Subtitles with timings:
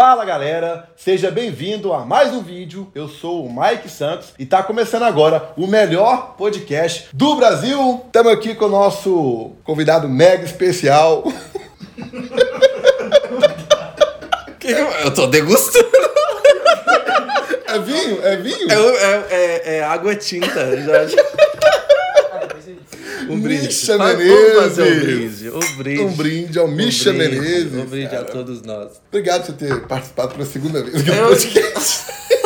[0.00, 2.88] Fala galera, seja bem-vindo a mais um vídeo.
[2.94, 8.02] Eu sou o Mike Santos e tá começando agora o melhor podcast do Brasil.
[8.06, 11.24] Estamos aqui com o nosso convidado mega especial.
[15.02, 15.88] Eu tô degustando.
[17.66, 18.24] É vinho?
[18.24, 18.70] É vinho?
[18.70, 21.16] É, é, é, é água tinta, Jorge.
[23.32, 23.66] Um brinde.
[23.66, 24.54] Misha Vamos Menezes.
[24.54, 25.50] fazer um brinde.
[25.50, 26.00] Um brinde.
[26.02, 27.72] Um brinde ao Misha brinde, Menezes.
[27.74, 28.22] Um brinde cara.
[28.22, 28.88] a todos nós.
[29.08, 32.06] Obrigado por ter participado pela segunda vez Eu- podcast.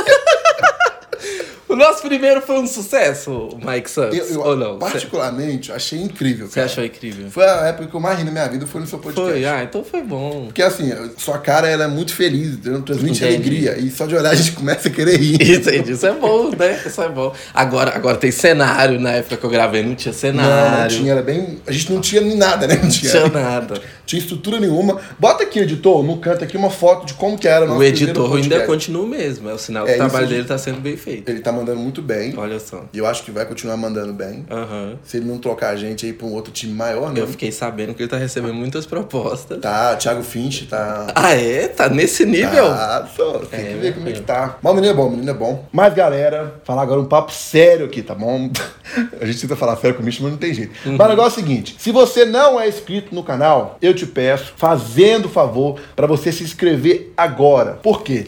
[1.72, 4.78] O nosso primeiro foi um sucesso, Mike Santos, Eu, eu, ou não?
[4.78, 6.46] particularmente, achei incrível.
[6.46, 6.66] Você cara.
[6.66, 7.30] achou incrível?
[7.30, 9.30] Foi a época que eu mais ri na minha vida, foi no seu podcast.
[9.32, 10.44] Foi, ah, então foi bom.
[10.46, 12.82] Porque assim, sua cara ela é muito feliz, entendeu?
[12.82, 13.34] transmite Entendi.
[13.36, 13.78] alegria.
[13.78, 15.34] E só de olhar a gente começa a querer rir.
[15.56, 16.80] Entendi, isso é bom, né?
[16.84, 17.32] Isso é bom.
[17.54, 20.80] Agora, agora tem cenário, na época que eu gravei não tinha Não, cenário.
[20.82, 21.58] não tinha, era bem.
[21.66, 22.74] A gente não tinha nem nada, né?
[22.76, 23.80] Não Não tinha, tinha nada.
[24.04, 25.00] tinha estrutura nenhuma.
[25.18, 27.82] Bota aqui, editor, no canto aqui uma foto de como que era o nosso O
[27.84, 30.58] editor ainda continua o mesmo, é o sinal que É, o trabalho isso- dele tá
[30.58, 31.28] sendo bem feito.
[31.28, 32.34] Ele tá mandando muito bem.
[32.36, 32.84] Olha só.
[32.92, 34.44] E eu acho que vai continuar mandando bem.
[34.50, 34.96] Aham.
[35.04, 37.20] Se ele não trocar a gente aí pra um outro time maior, né?
[37.20, 39.58] Eu fiquei sabendo que ele tá recebendo muitas propostas.
[39.60, 41.06] Tá, Thiago Finch tá.
[41.14, 41.68] Ah, é?
[41.68, 42.66] Tá nesse nível?
[42.66, 44.14] Ah, só, tem É, que ver como é é.
[44.14, 44.58] que tá.
[44.62, 45.66] Mas o menino é bom, o menino é bom.
[45.72, 48.50] Mas, galera, falar agora um papo sério aqui, tá bom?
[49.20, 50.72] A gente tenta falar sério com o Micho, mas não tem jeito.
[50.84, 54.04] Mas o negócio é o seguinte: se você não é inscrito no canal, eu te
[54.06, 57.74] peço, fazendo favor, pra você se inscrever agora.
[57.82, 58.26] Por quê?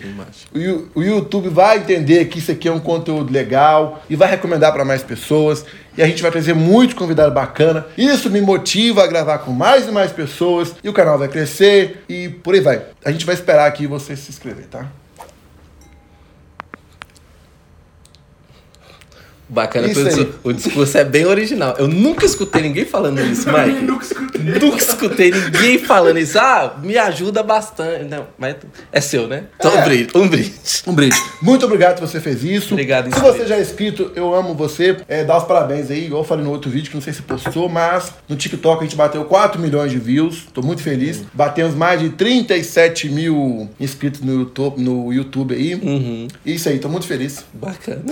[0.95, 4.84] o YouTube vai entender que isso aqui é um conteúdo legal e vai recomendar pra
[4.84, 5.64] mais pessoas.
[5.97, 7.86] E a gente vai trazer muito convidado bacana.
[7.97, 10.75] Isso me motiva a gravar com mais e mais pessoas.
[10.83, 12.83] E o canal vai crescer e por aí vai.
[13.05, 14.86] A gente vai esperar aqui você se inscrever, tá?
[19.48, 21.75] Bacana, Isso porque o discurso- o discurso é bem original.
[21.78, 23.83] Eu nunca escutei ninguém falando isso, Mike.
[23.84, 24.41] Nunca escutei.
[24.61, 26.39] Nunca escutei ninguém falando isso.
[26.39, 28.05] Ah, me ajuda bastante.
[28.05, 28.56] Não, mas
[28.91, 29.45] é seu, né?
[29.56, 29.81] Então, É.
[29.81, 30.09] um brinde.
[30.14, 30.53] Um brinde.
[30.86, 31.17] Um brinde.
[31.42, 32.75] Muito obrigado que você fez isso.
[32.75, 34.97] Obrigado, Se você já é inscrito, eu amo você.
[35.09, 37.23] É, dá os parabéns aí, igual eu falei no outro vídeo, que não sei se
[37.23, 40.46] postou, mas no TikTok a gente bateu 4 milhões de views.
[40.55, 41.23] Tô muito feliz.
[41.33, 45.74] Batemos mais de 37 mil inscritos no YouTube, no YouTube aí.
[45.74, 46.29] Uhum.
[46.46, 47.45] Isso aí, tô muito feliz.
[47.52, 48.02] Bacana.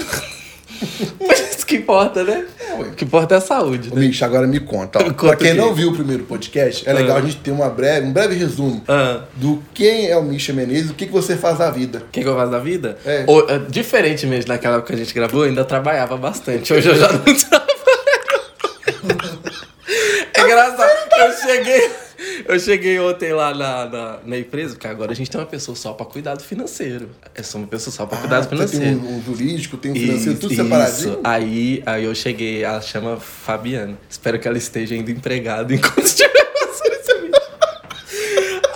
[1.26, 2.44] Mas isso que importa, né?
[2.78, 2.88] ué.
[2.88, 4.00] O que importa é a saúde, Ô, né?
[4.06, 4.98] Micho, agora me conta.
[5.00, 5.12] Ó.
[5.12, 7.20] Pra quem o não viu o primeiro podcast, é legal Ah.
[7.20, 9.22] a gente ter uma breve, um breve resumo Ah.
[9.36, 11.98] do quem é o Misha Menezes, o que, que você faz na vida.
[11.98, 12.98] O que, que eu faço da vida?
[13.04, 13.24] É.
[13.26, 16.72] Ou, é, diferentemente daquela época que a gente gravou, eu ainda trabalhava bastante.
[16.72, 17.72] Hoje eu já não trabalho.
[20.34, 20.90] É engraçado.
[21.18, 21.90] Eu cheguei,
[22.46, 25.74] eu cheguei ontem lá na, na, na empresa, porque agora a gente tem uma pessoa
[25.76, 27.10] só pra cuidar do financeiro.
[27.34, 28.84] É só uma pessoa só do Ah, você financeiro.
[28.84, 31.10] tem um, um jurídico, tem um financeiro, tudo Isso, separadinho.
[31.12, 31.20] Isso.
[31.24, 33.96] Aí, aí eu cheguei, ela chama Fabiana.
[34.08, 36.31] Espero que ela esteja ainda empregada enquanto estiver.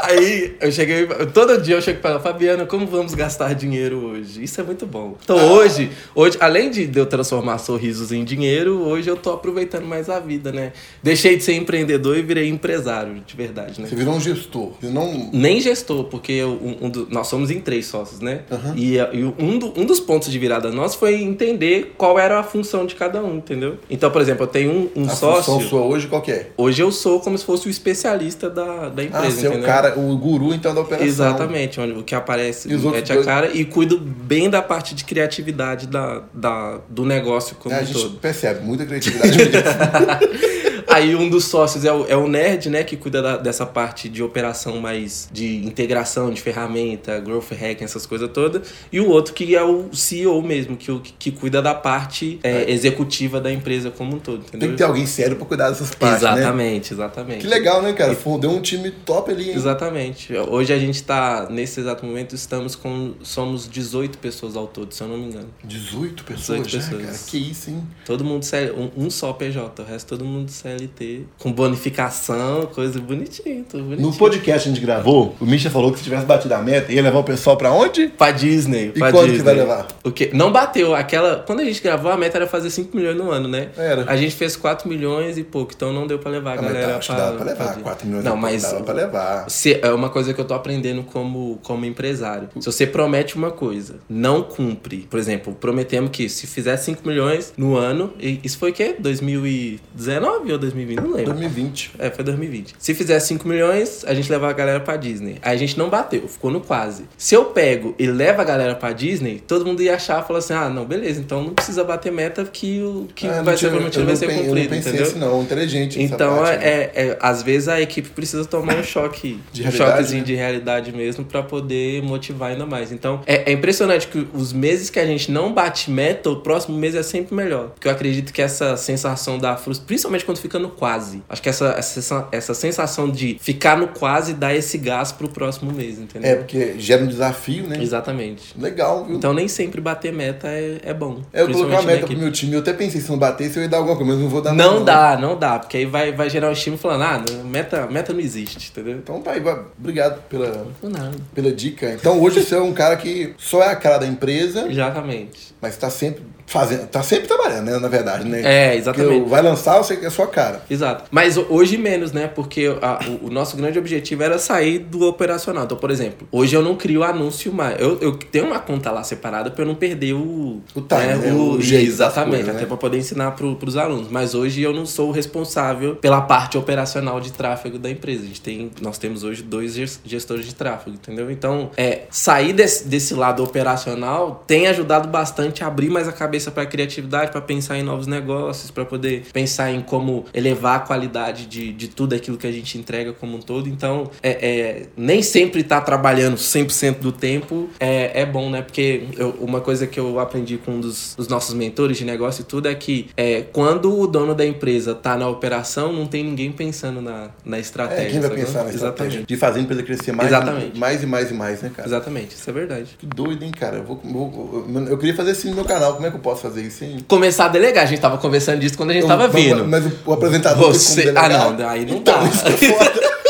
[0.06, 4.42] Aí eu cheguei, todo dia eu chego pra ela, Fabiana, como vamos gastar dinheiro hoje?
[4.42, 5.16] Isso é muito bom.
[5.22, 10.08] Então hoje, hoje, além de eu transformar sorrisos em dinheiro, hoje eu tô aproveitando mais
[10.08, 10.72] a vida, né?
[11.02, 13.88] Deixei de ser empreendedor e virei empresário, de verdade, né?
[13.88, 14.72] Você virou um gestor.
[14.80, 15.28] Você não.
[15.32, 18.42] Nem gestor, porque eu- um- um do- nós somos em três sócios, né?
[18.76, 22.38] E, a- e um, do- um dos pontos de virada nosso foi entender qual era
[22.38, 23.76] a função de cada um, entendeu?
[23.90, 25.52] Então, por exemplo, eu tenho um, um A sócio.
[25.54, 26.50] função sua hoje qual que é?
[26.56, 29.62] Hoje eu sou como se fosse o especialista da, da Ah, empresa, você é o
[29.62, 31.06] cara, o guru então da operação.
[31.06, 33.26] Exatamente, onde o que aparece E mete a dois?
[33.26, 37.82] cara e cuido bem da parte de criatividade da, da, do negócio como É, a
[37.82, 38.18] um gente todo.
[38.18, 40.75] percebe muita criatividade mesmo.
[40.88, 42.84] Aí um dos sócios é o, é o nerd, né?
[42.84, 48.06] Que cuida da- dessa parte de operação mais de integração de ferramenta, growth hacking, essas
[48.06, 48.68] coisas todas.
[48.92, 53.40] E o outro que é o CEO mesmo, que, que cuida da parte é, executiva
[53.40, 54.60] da empresa como um todo, entendeu?
[54.60, 56.32] Tem que ter alguém sério pra cuidar dessas partes, né?
[56.32, 57.40] Exatamente, exatamente.
[57.40, 58.16] Que legal, né, cara?
[58.40, 59.56] Deu um time top ali, hein?
[59.56, 60.32] Exatamente.
[60.36, 63.14] Hoje a gente tá, nesse exato momento, estamos com.
[63.22, 65.48] Somos 18 pessoas ao todo, se eu não me engano.
[65.64, 67.02] 18 pessoas 18 já, pessoas.
[67.06, 67.18] cara.
[67.26, 67.82] Que isso, hein?
[68.04, 71.22] Todo mundo CL, um, um só PJ, o resto todo mundo CLT.
[71.38, 74.08] Com bonificação, coisa bonitinha, tudo bonitinho.
[74.08, 76.92] No podcast que a gente gravou, o Misha falou que se tivesse batido a meta,
[76.92, 78.08] ia levar o pessoal pra onde?
[78.08, 78.92] Pra Disney.
[78.94, 79.44] E pra quando que Disney.
[79.44, 79.86] vai levar?
[80.04, 80.30] O quê?
[80.32, 80.94] Não bateu.
[80.94, 81.36] Aquela.
[81.46, 83.68] Quando a gente gravou, a meta era fazer 5 milhões no ano, né?
[83.76, 84.04] Era.
[84.10, 86.88] A gente fez 4 milhões e pouco, então não deu pra levar a Ah, galera.
[86.92, 87.64] tá, acho que pra, dava pra levar.
[87.68, 87.82] Disney.
[87.82, 88.62] 4 milhões Não, mas.
[88.62, 89.50] dava pra levar.
[89.50, 92.48] Se, é uma coisa que eu tô aprendendo como, como empresário.
[92.60, 95.06] Se você promete uma coisa, não cumpre.
[95.10, 98.94] Por exemplo, prometemos que se fizer 5 milhões no ano, isso foi o quê?
[98.98, 100.96] 2019 ou 2020?
[101.00, 101.32] Não lembro.
[101.32, 101.90] 2020.
[101.98, 102.74] É, foi 2020.
[102.78, 105.36] Se fizer 5 milhões, a gente leva a galera pra Disney.
[105.42, 107.04] Aí a gente não bateu, ficou no quase.
[107.16, 110.54] Se eu pego e levo a galera pra Disney, todo mundo ia achar, falar assim,
[110.54, 114.04] ah, não, beleza, então não precisa bater meta que o que Ah, vai ser prometido
[114.06, 115.06] vai ser cumprido, Eu não pensei entendeu?
[115.06, 115.42] assim, não.
[115.42, 116.02] Inteligente.
[116.02, 116.90] Então, parte, é, né?
[116.94, 120.26] é- é- às vezes a equipe precisa tomar um choque, De um realidade, choquezinho né?
[120.26, 122.92] de realidade mesmo pra poder motivar ainda mais.
[122.92, 126.76] Então, é, é impressionante que os meses que a gente não bate meta, o próximo
[126.76, 127.68] mês é sempre melhor.
[127.70, 131.48] Porque eu acredito que essa sensação da frustração, principalmente quando fica no quase, acho que
[131.48, 136.30] essa, essa, essa sensação de ficar no quase dá esse gás pro próximo mês, entendeu?
[136.30, 137.78] É, porque gera um desafio, né?
[137.80, 138.58] Exatamente.
[138.58, 139.16] Legal, viu?
[139.16, 141.22] Então nem sempre bater meta é, é bom.
[141.32, 142.54] é, eu coloquei uma meta pro meu time.
[142.54, 144.52] Eu até pensei, se não batesse, eu ia dar alguma coisa, mas não vou dar
[144.52, 147.44] Não nada, dá, não dá, porque aí vai, vai gerar um estímulo falando, ah, não,
[147.44, 148.98] meta, meta não existe, entendeu?
[148.98, 149.42] Então tá aí,
[149.78, 151.92] obrigado pela, Não pela dica.
[151.92, 155.54] Então hoje você é um cara que só é a cara da empresa, Exatamente.
[155.60, 157.78] mas tá sempre fazendo, tá sempre trabalhando, né?
[157.78, 158.40] Na verdade, né?
[158.44, 159.28] É, Porque exatamente.
[159.28, 160.62] vai lançar, você que é a sua cara.
[160.70, 161.04] Exato.
[161.10, 162.26] Mas ho- hoje menos, né?
[162.28, 165.64] Porque a- o, o nosso grande objetivo era sair do operacional.
[165.64, 167.80] Então, por exemplo, hoje eu não crio anúncio mais.
[167.80, 170.60] Eu, eu tenho uma conta lá separada pra eu não perder o.
[170.74, 171.32] O time, né?
[171.32, 172.66] O jeito das Exatamente, coisas, até né?
[172.66, 174.08] pra poder ensinar pro, pros alunos.
[174.10, 178.22] Mas hoje eu não sou o responsável pela parte operacional de tráfego da empresa.
[178.22, 181.30] A gente tem, nós temos hoje dois ges- gestores de tráfego, entendeu?
[181.30, 186.35] Então, é, sair desse, desse lado operacional tem ajudado bastante a abrir mais a cabeça
[186.50, 191.46] pra criatividade, pra pensar em novos negócios, pra poder pensar em como elevar a qualidade
[191.46, 193.68] de, de tudo aquilo que a gente entrega como um todo.
[193.68, 198.62] Então, é, é, nem sempre estar trabalhando 100% do tempo é, é bom, né?
[198.62, 202.42] Porque eu- uma coisa que eu aprendi com um dos, dos nossos mentores de negócio
[202.42, 206.24] e tudo é que é, quando o dono da empresa tá na operação, não tem
[206.24, 208.06] ninguém pensando na, na estratégia.
[208.08, 208.44] É, quem vai sacou?
[208.44, 209.24] pensar na estratégia?
[209.26, 210.78] De fazer a empresa crescer mais, Exatamente.
[210.78, 211.88] mais e mais e mais, né, cara?
[211.88, 212.96] Exatamente, isso é verdade.
[212.98, 213.76] Que doido, hein, cara?
[213.78, 215.94] Eu, vou, vou- eu, eu queria fazer assim no meu canal.
[215.94, 216.96] Como é que eu posso fazer isso, hein?
[217.06, 219.64] Começar a delegar, a gente tava conversando disso quando a gente Eu- tava vindo.
[219.64, 221.12] Mas o, o apresentador Você.
[221.14, 222.24] Ah, não, aí não Então, dá.
[222.28, 223.06] isso é foda.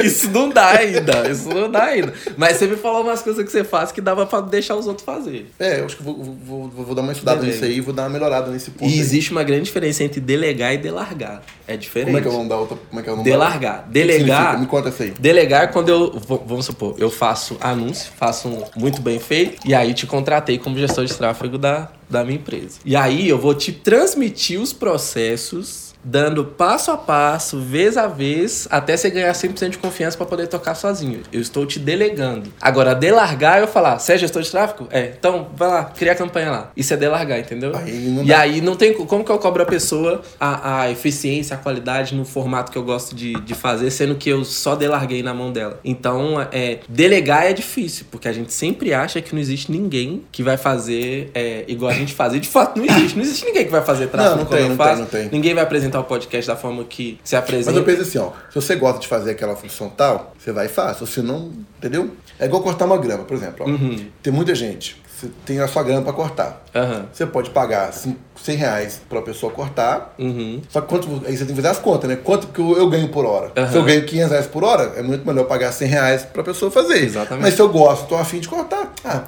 [0.04, 2.12] Isso não dá ainda, isso não dá ainda.
[2.36, 5.04] Mas você me falou umas coisas que você faz que dava pra deixar os outros
[5.04, 5.50] fazer.
[5.58, 7.94] É, eu acho que eu vou, vou, vou, dar uma estudada nisso aí e vou
[7.94, 8.90] dar uma melhorada nesse ponto.
[8.90, 8.98] E aí.
[8.98, 11.42] existe uma grande diferença entre delegar e delargar.
[11.66, 12.06] É diferente.
[12.06, 12.76] Como é que é o nome da outra?
[12.88, 13.88] Como é que é o nome da- Delargar.
[13.88, 14.58] Delegar.
[14.60, 15.10] Me conta isso aí.
[15.10, 19.74] Delegar é quando eu, vamos supor, eu faço anúncio, faço um muito bem feito, e
[19.74, 22.78] aí te contratei como gestor de tráfego da, da minha empresa.
[22.84, 28.66] E aí eu vou te transmitir os processos, dando passo a passo, vez a vez,
[28.70, 31.20] até você ganhar 100% de confiança para poder tocar sozinho.
[31.32, 32.50] Eu estou te delegando.
[32.60, 34.88] Agora, delargar, eu falar, você é gestor de tráfego?
[34.90, 36.70] É, então vai lá, cria a campanha lá.
[36.76, 37.72] Isso é delargar, entendeu?
[37.76, 40.90] Aí não e aí não tem co- como que eu cobro a pessoa a, a
[40.90, 44.74] eficiência, a qualidade no formato que eu gosto de, de fazer, sendo que eu só
[44.74, 45.78] delarguei na mão dela.
[45.84, 50.42] Então, é, delegar é difícil, porque a gente sempre acha que não existe ninguém que
[50.42, 52.32] vai fazer é, igual a gente faz.
[52.34, 53.16] E de fato não existe.
[53.16, 54.92] Não existe ninguém que vai fazer tráfego Não, não como tem, eu não faço.
[54.94, 55.28] tem, não tem.
[55.38, 57.78] Ninguém vai apresentar o podcast da forma que se Mas apresenta.
[57.78, 58.30] eu penso assim, ó.
[58.48, 60.98] Se você gosta de fazer aquela função tal, você vai e faz.
[60.98, 62.10] Se você não, entendeu?
[62.38, 63.66] É igual cortar uma grama, por exemplo.
[63.66, 63.68] ó.
[63.68, 64.06] Uhum.
[64.22, 65.00] Tem muita gente.
[65.20, 66.62] Você tem a sua grama pra cortar.
[66.74, 67.06] Aham.
[67.12, 70.14] Você pode pagar cin- 100 reais pra pessoa cortar.
[70.18, 70.62] Uhum.
[70.70, 72.16] Só que quanto, aí você tem que fazer as contas, né?
[72.16, 73.52] Quanto que eu, eu ganho por hora?
[73.54, 73.70] Aham.
[73.70, 76.70] Se eu ganho 500 reais por hora, é muito melhor pagar 100 reais pra pessoa
[76.70, 77.04] fazer.
[77.04, 77.42] Exatamente.
[77.42, 79.24] Mas se eu gosto, tô afim de cortar, ah,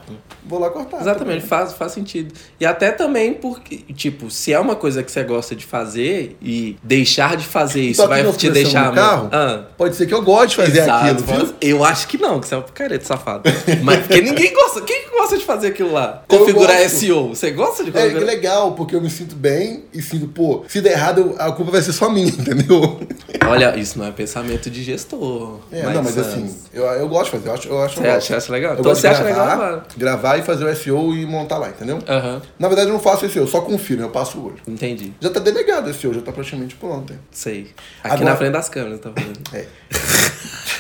[0.47, 1.01] vou lá cortar.
[1.03, 2.33] Exatamente, faz, faz sentido.
[2.59, 6.79] E até também porque, tipo, se é uma coisa que você gosta de fazer e
[6.83, 8.89] deixar de fazer isso vai te deixar.
[8.89, 9.65] no carro, Ah.
[9.77, 11.55] Pode ser que eu goste de fazer Exato, aquilo, viu?
[11.61, 13.43] Eu acho que não, que você é um picareta safado.
[13.83, 14.81] Mas porque ninguém gosta.
[14.81, 16.23] Quem gosta de fazer aquilo lá?
[16.29, 16.79] Eu Configurar.
[16.89, 17.29] SEO.
[17.31, 18.27] Você gosta de É, configurar?
[18.27, 21.83] legal, porque eu me sinto bem e sinto, pô, se der errado, a culpa vai
[21.83, 23.01] ser só minha, entendeu?
[23.49, 25.59] Olha, isso não é pensamento de gestor.
[25.73, 28.07] É, não, mas ah, assim, eu, eu gosto de fazer, eu acho, eu acho Você
[28.09, 28.75] acha, acha legal?
[28.75, 29.83] Eu então você acha gravar, legal, mano.
[29.97, 31.99] gravar e fazer o SEO e montar lá, entendeu?
[32.09, 34.57] Aham, Na verdade, eu não faço SEO, eu só confiro, eu passo o olho.
[34.69, 35.13] entendi.
[35.21, 37.13] Já tá delegado o SEO, já tá praticamente pronto.
[37.13, 37.19] hein?
[37.31, 37.71] Sei.
[38.05, 39.41] Aqui Agora- na frente das câmeras, tá falando.
[39.53, 39.67] É.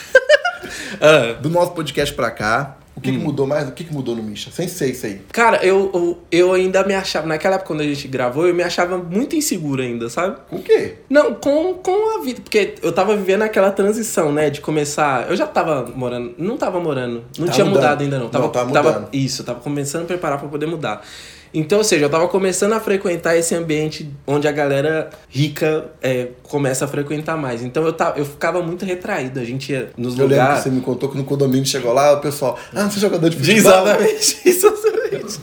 [1.00, 1.32] Ah.
[1.40, 3.18] Do nosso podcast pra cá, que, Hum.
[3.18, 3.68] que mudou mais?
[3.68, 4.50] O que, que mudou no Misha?
[4.50, 5.20] Sem ser isso aí.
[5.32, 7.26] Cara, eu, eu, eu ainda me achava.
[7.26, 10.36] Naquela época, quando a gente gravou, eu me achava muito inseguro ainda, sabe?
[10.48, 10.94] Com o quê?
[11.10, 12.40] Não, com, com a vida.
[12.40, 14.48] Porque eu tava vivendo aquela transição, né?
[14.48, 15.28] De começar.
[15.28, 16.34] Eu já tava morando.
[16.38, 17.24] Não tava morando.
[17.38, 17.82] Não Tava tinha mudando.
[17.82, 18.28] mudado ainda, não.
[18.28, 19.08] Tava, Não, tava mudando.
[19.12, 21.02] Isso, eu tava começando a preparar pra poder mudar.
[21.54, 26.28] Então, ou seja, eu tava começando a frequentar esse ambiente onde a galera rica é,
[26.42, 27.62] começa a frequentar mais.
[27.62, 29.38] Então eu, tava, eu ficava muito retraído.
[29.38, 30.62] A gente ia nos Eu lembro que lugares.
[30.62, 33.36] você me contou que no condomínio chegou lá, o pessoal, ah, você é jogador de
[33.36, 33.58] futebol?
[33.58, 35.40] Exatamente, exatamente.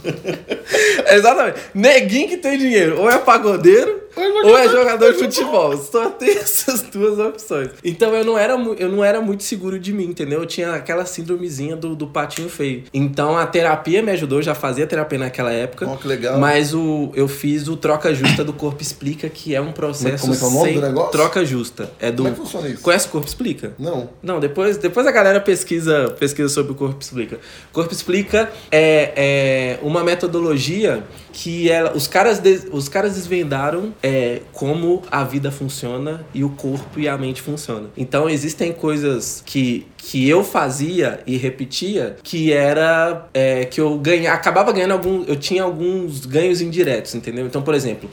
[1.14, 1.60] exatamente.
[1.74, 5.78] Neguinho que tem dinheiro, ou é pagodeiro, ou é jogador de futebol.
[5.78, 7.70] Só tem essas duas opções.
[7.84, 10.42] Então eu não era, eu não era muito seguro de mim, entendeu?
[10.42, 12.84] Eu tinha aquela síndromezinha do, do patinho feio.
[12.94, 15.88] Então a terapia me ajudou, eu já fazia terapia naquela época.
[15.90, 16.40] Oh, que legal.
[16.40, 20.34] Mas o, eu fiz o Troca Justa do Corpo Explica, que é um processo Como
[20.34, 21.12] é que é o nome do negócio?
[21.12, 21.92] troca justa.
[22.00, 22.24] É do...
[22.24, 22.82] Como é que funciona isso?
[22.82, 23.74] Conhece o Corpo Explica?
[23.78, 24.10] Não.
[24.22, 27.40] Não, depois, depois a galera pesquisa, pesquisa sobre o Corpo Explica.
[27.72, 35.02] Corpo Explica é, é uma metodologia que ela, os, caras os caras desvendaram é, como
[35.12, 37.90] a vida funciona e o corpo e a mente funcionam.
[37.98, 44.34] Então existem coisas que, que eu fazia e repetia que era é, que eu ganha,
[44.34, 45.24] acabava ganhando algum.
[45.26, 47.46] Eu tinha alguns ganhos indiretos, entendeu?
[47.46, 48.10] Então, por exemplo,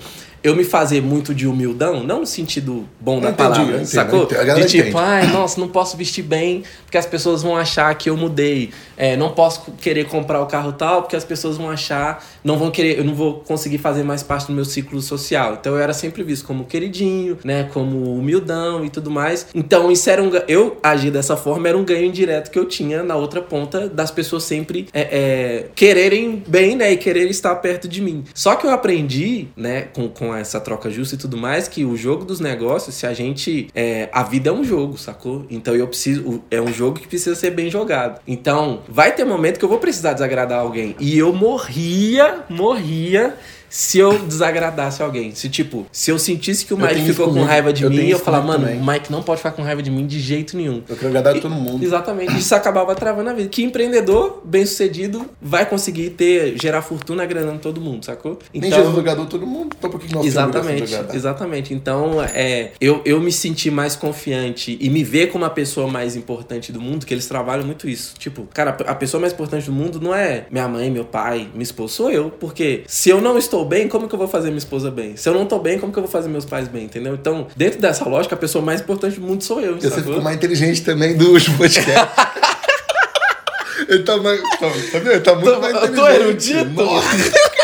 [0.47, 4.26] eu me fazer muito de humildão, não no sentido bom da entendi, palavra, entendo, sacou?
[4.26, 4.97] De tipo, entende.
[4.97, 8.71] ai, nossa, não posso vestir bem porque as pessoas vão achar que eu mudei.
[8.97, 12.71] É, não posso querer comprar o carro tal porque as pessoas vão achar, não vão
[12.71, 15.59] querer, eu não vou conseguir fazer mais parte do meu ciclo social.
[15.61, 19.49] Então eu era sempre visto como queridinho, né, como humildão e tudo mais.
[19.53, 23.03] Então isso era um, eu agir dessa forma era um ganho indireto que eu tinha
[23.03, 27.88] na outra ponta das pessoas sempre é, é, quererem bem, né, e quererem estar perto
[27.88, 28.25] de mim.
[28.33, 31.97] Só que eu aprendi, né, com, com essa troca justa e tudo mais, que o
[31.97, 33.69] jogo dos negócios, se a gente.
[33.75, 35.47] É, a vida é um jogo, sacou?
[35.50, 36.43] Então eu preciso.
[36.50, 38.21] É um jogo que precisa ser bem jogado.
[38.26, 40.95] Então, vai ter momento que eu vou precisar desagradar alguém.
[40.99, 43.35] E eu morria, morria.
[43.69, 45.35] Se eu desagradasse alguém.
[45.35, 48.19] Se, tipo, se eu sentisse que o Mike ficou com raiva de Eu mim, eu
[48.19, 48.81] falava, mano, também.
[48.81, 50.83] o Mike não pode ficar com raiva de mim de jeito nenhum.
[50.89, 51.85] Eu quero agradar todo mundo.
[51.85, 52.37] Exatamente.
[52.39, 53.49] Isso acabava travando a vida.
[53.49, 58.39] Que empreendedor bem sucedido vai conseguir ter, gerar fortuna agradando todo mundo, sacou?
[58.53, 61.75] Nem Jesus agradou todo mundo, então por que nós Exatamente, exatamente.
[61.75, 66.17] Então, é, eu, eu me senti mais confiante e me ver como a pessoa mais
[66.17, 68.15] importante do mundo, que eles trabalham muito isso.
[68.19, 71.63] Tipo, cara, a pessoa mais importante do mundo não é minha mãe, meu pai, minha
[71.63, 72.31] esposa, sou eu.
[72.31, 75.17] Porque se eu não estou bem, como que eu vou fazer minha esposa bem?
[75.17, 77.15] Se eu não estou bem, como que eu vou fazer meus pais bem, entendeu?
[77.15, 80.37] Então, dentro dessa lógica, a pessoa mais importante do mundo sou eu, Você ficou mais
[80.37, 81.91] inteligente também do último podcast.
[83.89, 84.41] Ele tá mais.
[84.41, 85.95] Tá, tá tá muito Tô- mais eu inteligente.
[85.95, 87.56] tô erudito.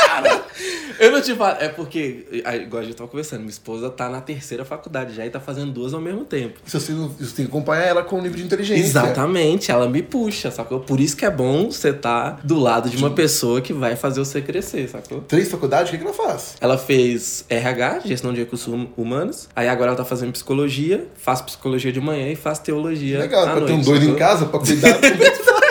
[1.02, 1.56] Eu não te falo.
[1.58, 2.26] É porque,
[2.62, 5.72] igual a gente tava conversando, minha esposa tá na terceira faculdade já e tá fazendo
[5.72, 6.60] duas ao mesmo tempo.
[6.64, 8.84] Você, você tem que acompanhar ela com o nível de inteligência.
[8.84, 10.78] Exatamente, ela me puxa, sacou?
[10.78, 14.20] Por isso que é bom você estar do lado de uma pessoa que vai fazer
[14.20, 15.22] você crescer, sacou?
[15.22, 16.54] Três faculdades, o que, que ela faz?
[16.60, 19.48] Ela fez RH, gestão de recursos hum- humanos.
[19.56, 23.18] Aí agora ela tá fazendo psicologia, faz psicologia de manhã e faz teologia.
[23.18, 24.18] Legal, pra ter um noite, doido em sacou?
[24.18, 24.98] casa pra cuidar.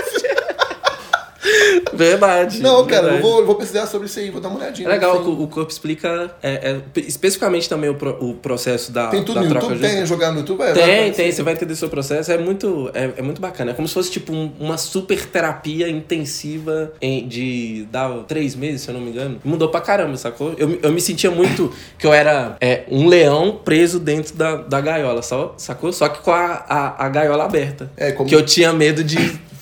[1.94, 2.62] Verdade.
[2.62, 3.22] Não, cara, eu verdade.
[3.22, 4.88] vou, eu vou pesquisar sobre isso aí, vou dar uma olhadinha.
[4.88, 9.08] É legal, o o corpo explica é, é, especificamente também o, pro- o processo da,
[9.08, 9.82] Tem tudo da no troca YouTube?
[9.88, 10.62] Tem, jogar no YouTube?
[10.64, 12.32] É, Tem, tem, você vai entender o seu processo.
[12.32, 13.72] É muito, é, é muito bacana.
[13.72, 18.82] É como se fosse tipo um- uma super terapia intensiva em- de dar três meses,
[18.82, 19.40] se eu não me engano.
[19.44, 20.54] Mudou pra caramba, sacou?
[20.58, 24.56] Eu, me- eu me sentia muito que eu era é, um leão preso dentro da,
[24.58, 25.22] da gaiola,
[25.58, 25.92] sacou?
[25.94, 27.92] Só que com a, a, a gaiola aberta.
[27.98, 29.18] É, como- Que eu tinha medo de.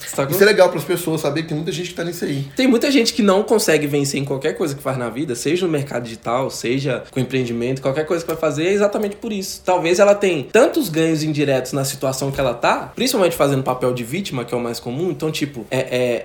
[0.10, 0.32] Sacou?
[0.32, 2.48] Isso é legal para as pessoas saber que tem muita gente que tá nisso aí.
[2.56, 5.66] Tem muita gente que não consegue vencer em qualquer coisa que faz na vida, seja
[5.66, 9.62] no mercado digital, seja com empreendimento, qualquer coisa que vai fazer, é exatamente por isso.
[9.63, 14.04] Talvez ela tenha tantos ganhos indiretos na situação que ela tá, principalmente fazendo papel de
[14.04, 15.12] vítima, que é o mais comum.
[15.12, 15.80] Então, tipo, é,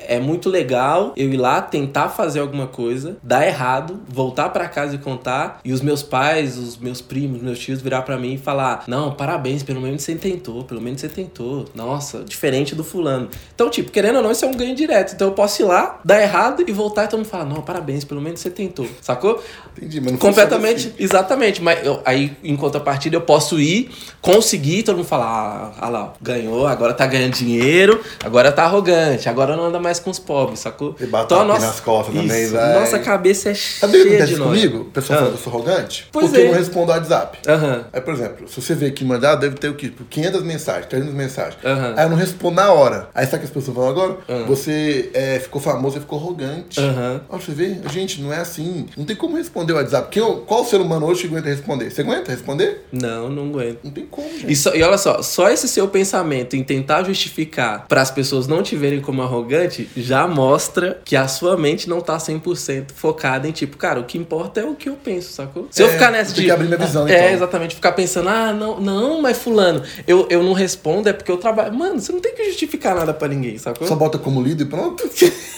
[0.08, 4.68] é, é muito legal eu ir lá tentar fazer alguma coisa, dar errado, voltar pra
[4.68, 8.34] casa e contar, e os meus pais, os meus primos, meus tios virar pra mim
[8.34, 11.66] e falar: Não, parabéns, pelo menos você tentou, pelo menos você tentou.
[11.74, 13.28] Nossa, diferente do fulano.
[13.54, 15.14] Então, tipo, querendo ou não, isso é um ganho direto.
[15.14, 18.04] Então eu posso ir lá, dar errado e voltar e todo mundo fala: Não, parabéns,
[18.04, 18.86] pelo menos você tentou.
[19.00, 19.42] Sacou?
[19.76, 20.96] Entendi, mas não Completamente, assim.
[20.98, 21.60] exatamente.
[21.62, 23.90] Mas eu- aí, em contrapartida, eu posso ir,
[24.20, 29.28] conseguir, todo mundo falar, ah, ah lá, ganhou, agora tá ganhando dinheiro, agora tá arrogante,
[29.28, 30.94] agora não anda mais com os pobres, sacou?
[31.00, 32.74] E batata nas costas também, vai.
[32.80, 34.46] Nossa cabeça é Sabe cheia de nós.
[34.48, 34.78] comigo?
[34.82, 35.22] O pessoal Ah.
[35.22, 36.08] fala que eu sou arrogante?
[36.12, 36.44] Pois porque é.
[36.46, 37.38] eu não respondo ao WhatsApp.
[37.48, 37.84] Aham.
[37.92, 39.86] Aí, por exemplo, se você vê que mandar, deve ter o quê?
[39.88, 41.56] Tipo, 500 mensagens, 300 mensagens.
[41.64, 41.94] Aham.
[41.96, 43.08] Aí eu não respondo na hora.
[43.14, 44.18] Aí sabe que as pessoas falam agora?
[44.28, 44.44] Aham.
[44.46, 46.80] Você é, ficou famoso e ficou arrogante.
[46.80, 47.20] Aham.
[47.28, 47.76] Olha, você vê?
[47.92, 48.86] Gente, não é assim.
[48.96, 50.08] Não tem como responder o WhatsApp.
[50.10, 51.90] Quem, qual ser humano hoje aguenta responder?
[51.90, 52.84] Você aguenta responder?
[52.92, 53.78] Não, não aguento.
[53.84, 54.52] Não tem como, gente.
[54.52, 58.46] E, só- e olha só, só esse seu pensamento em tentar justificar para as pessoas
[58.46, 63.48] não te verem como arrogante já mostra que a sua mente não tá 100% focada
[63.48, 65.68] em tipo, cara, o que importa é o que eu penso, sacou?
[65.70, 67.34] Se eu É, ficar nessa tem de que abrir minha visão, É, então.
[67.34, 71.36] exatamente, ficar pensando, ah, não, não, mas fulano, eu, eu não respondo é porque eu
[71.36, 71.74] trabalho.
[71.74, 73.86] Mano, você não tem que justificar nada pra ninguém, sacou?
[73.86, 75.08] Só bota como líder e pronto.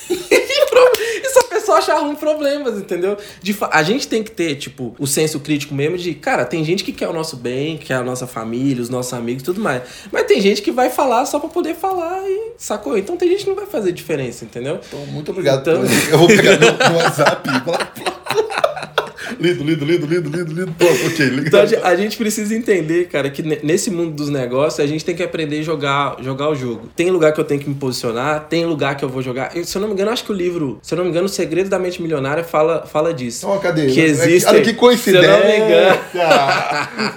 [0.08, 3.16] E se a pessoa achar ruim problemas, entendeu?
[3.42, 6.84] De a gente tem que ter, tipo, o senso crítico mesmo de, cara, tem gente
[6.84, 9.82] que quer o nosso bem, quer a nossa família, os nossos amigos e tudo mais.
[10.12, 12.96] Mas tem gente que vai falar só pra poder falar e sacou?
[12.98, 14.78] Então tem gente que não vai fazer diferença, entendeu?
[14.86, 15.60] Então, muito obrigado.
[15.60, 17.92] Então- Eu vou pegar meu, meu WhatsApp e falar.
[19.40, 20.74] Lido, lido, lido, lido, lido, lido.
[20.78, 24.86] Pô, ok, Então a gente, precisa entender, cara, que ne- nesse mundo dos negócios a
[24.86, 26.88] gente tem que aprender a jogar, jogar o jogo.
[26.96, 29.56] Tem lugar que eu tenho que me posicionar, tem lugar que eu vou jogar.
[29.56, 31.26] Eu, se eu não me engano, acho que o livro, se eu não me engano,
[31.26, 33.46] O Segredo da Mente Milionária fala, fala disso.
[33.46, 33.86] Então, cadê?
[33.86, 34.48] Que existe.
[34.48, 35.28] Olha que coincidência.
[35.28, 35.98] Se eu não me engano.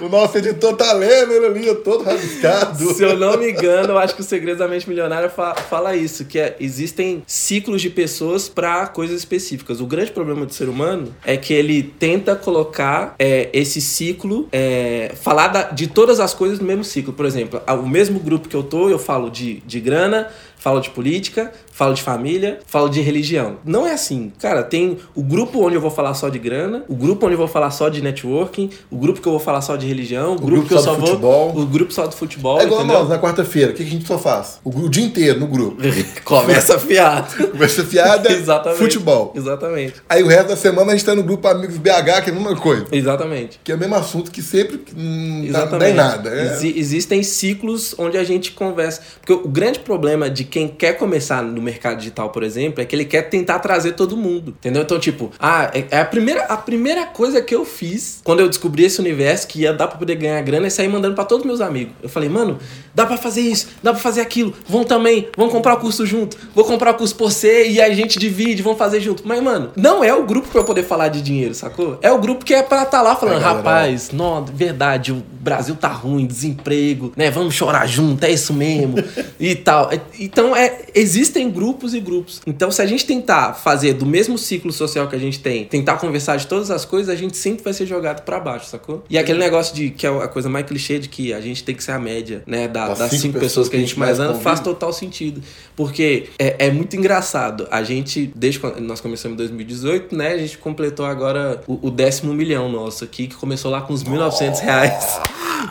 [0.02, 2.92] o nosso editor tá lendo ele ali, todo rabiscado.
[2.94, 5.94] Se eu não me engano, eu acho que o Segredo da Mente Milionária fa- fala
[5.96, 9.80] isso, que é, existem ciclos de pessoas para coisas específicas.
[9.80, 15.12] O grande problema do ser humano é que ele tenta colocar é, esse ciclo, é,
[15.22, 17.12] falar da- de todas as coisas no mesmo ciclo.
[17.12, 20.28] Por exemplo, o mesmo grupo que eu tô, eu falo de, de grana,
[20.60, 23.56] falo de política, falo de família, falo de religião.
[23.64, 24.30] Não é assim.
[24.38, 27.38] Cara, tem o grupo onde eu vou falar só de grana, o grupo onde eu
[27.38, 30.36] vou falar só de networking, o grupo que eu vou falar só de religião, o,
[30.36, 31.06] grupo, grupo que eu só do vou.
[31.08, 31.56] futebol.
[31.56, 32.60] O grupo só do futebol.
[32.60, 33.00] É igual entendeu?
[33.00, 33.72] nós, na quarta-feira.
[33.72, 34.60] O que a gente só faz?
[34.62, 35.80] O, o dia inteiro no grupo.
[36.24, 37.48] Começa fiado.
[37.50, 38.78] Conversa fiada, Exatamente.
[38.78, 39.32] futebol.
[39.34, 39.94] Exatamente.
[40.08, 42.34] Aí o resto da semana a gente tá no grupo Amigos BH, que é a
[42.34, 42.86] mesma coisa.
[42.92, 43.58] Exatamente.
[43.64, 45.78] Que é o mesmo assunto que sempre hum, Exatamente.
[45.78, 46.30] dá em nada.
[46.30, 46.52] É.
[46.52, 49.00] Exi- existem ciclos onde a gente conversa.
[49.20, 52.94] Porque o grande problema de quem quer começar no mercado digital, por exemplo, é que
[52.94, 54.50] ele quer tentar trazer todo mundo.
[54.58, 54.82] Entendeu?
[54.82, 58.48] Então, tipo, ah, é é a primeira, a primeira coisa que eu fiz quando eu
[58.48, 61.44] descobri esse universo que ia dar pra poder ganhar grana é sair mandando pra todos
[61.46, 61.94] meus amigos.
[62.02, 62.58] Eu falei, mano,
[62.94, 66.36] dá pra fazer isso, dá pra fazer aquilo, vão também, vão comprar o curso junto,
[66.54, 69.22] vou comprar o curso por você e a gente divide, vamos fazer junto.
[69.26, 71.98] Mas, mano, não é o grupo pra eu poder falar de dinheiro, sacou?
[72.02, 75.74] É o grupo que é pra estar lá falando, É, rapaz, não, verdade, o Brasil
[75.76, 77.30] tá ruim, desemprego, né?
[77.30, 78.96] Vamos chorar junto, é isso mesmo
[79.38, 79.90] e tal.
[79.92, 80.00] É-
[80.40, 82.40] Então, é, existem grupos e grupos.
[82.46, 85.96] Então, se a gente tentar fazer do mesmo ciclo social que a gente tem, tentar
[85.98, 89.04] conversar de todas as coisas, a gente sempre vai ser jogado pra baixo, sacou?
[89.08, 91.74] E aquele negócio de que é a coisa mais clichê de que a gente tem
[91.74, 92.66] que ser a média, né?
[92.68, 94.42] da- Das das, cinco cinco, pessoas que a gente mais convive.
[94.42, 95.42] faz total sentido.
[95.76, 97.66] Porque é, é muito engraçado.
[97.70, 100.32] A gente, desde quando nós começamos em 2018, né?
[100.32, 104.02] A gente completou agora o, o décimo milhão nosso aqui, que começou lá com os
[104.04, 105.20] 1.900 reais.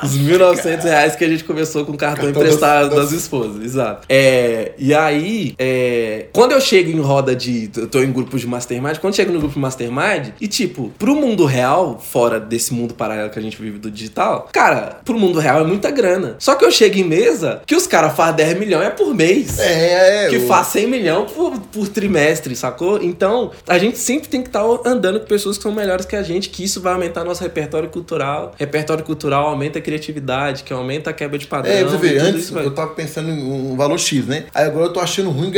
[0.03, 3.63] Os 1.900 reais que a gente começou com o cartão, Cartão emprestado das- das, esposas,
[3.63, 4.05] exato.
[4.09, 7.69] É, e aí, é, quando eu chego em roda de.
[7.75, 10.91] Eu tô em grupos de mastermind, quando eu chego no grupo de mastermind, e tipo,
[10.97, 15.17] pro mundo real, fora desse mundo paralelo que a gente vive do digital, cara, pro
[15.17, 16.35] mundo real é muita grana.
[16.39, 19.59] Só que eu chego em mesa que os caras fazem 10 milhões é por mês
[19.59, 20.29] É, é.
[20.29, 23.01] que o- faz 100 milhões por, por trimestre, sacou?
[23.01, 26.23] Então, a gente sempre tem que estar andando com pessoas que são melhores que a
[26.23, 28.53] gente, que isso vai aumentar nosso repertório cultural.
[28.57, 31.71] Repertório cultural aumenta a criatividade, que aumenta a quebra de padrão.
[31.73, 34.45] É, você vê, antes eu tava pensando em um valor X, né?
[34.53, 35.51] Aí agora eu tô achando ruim,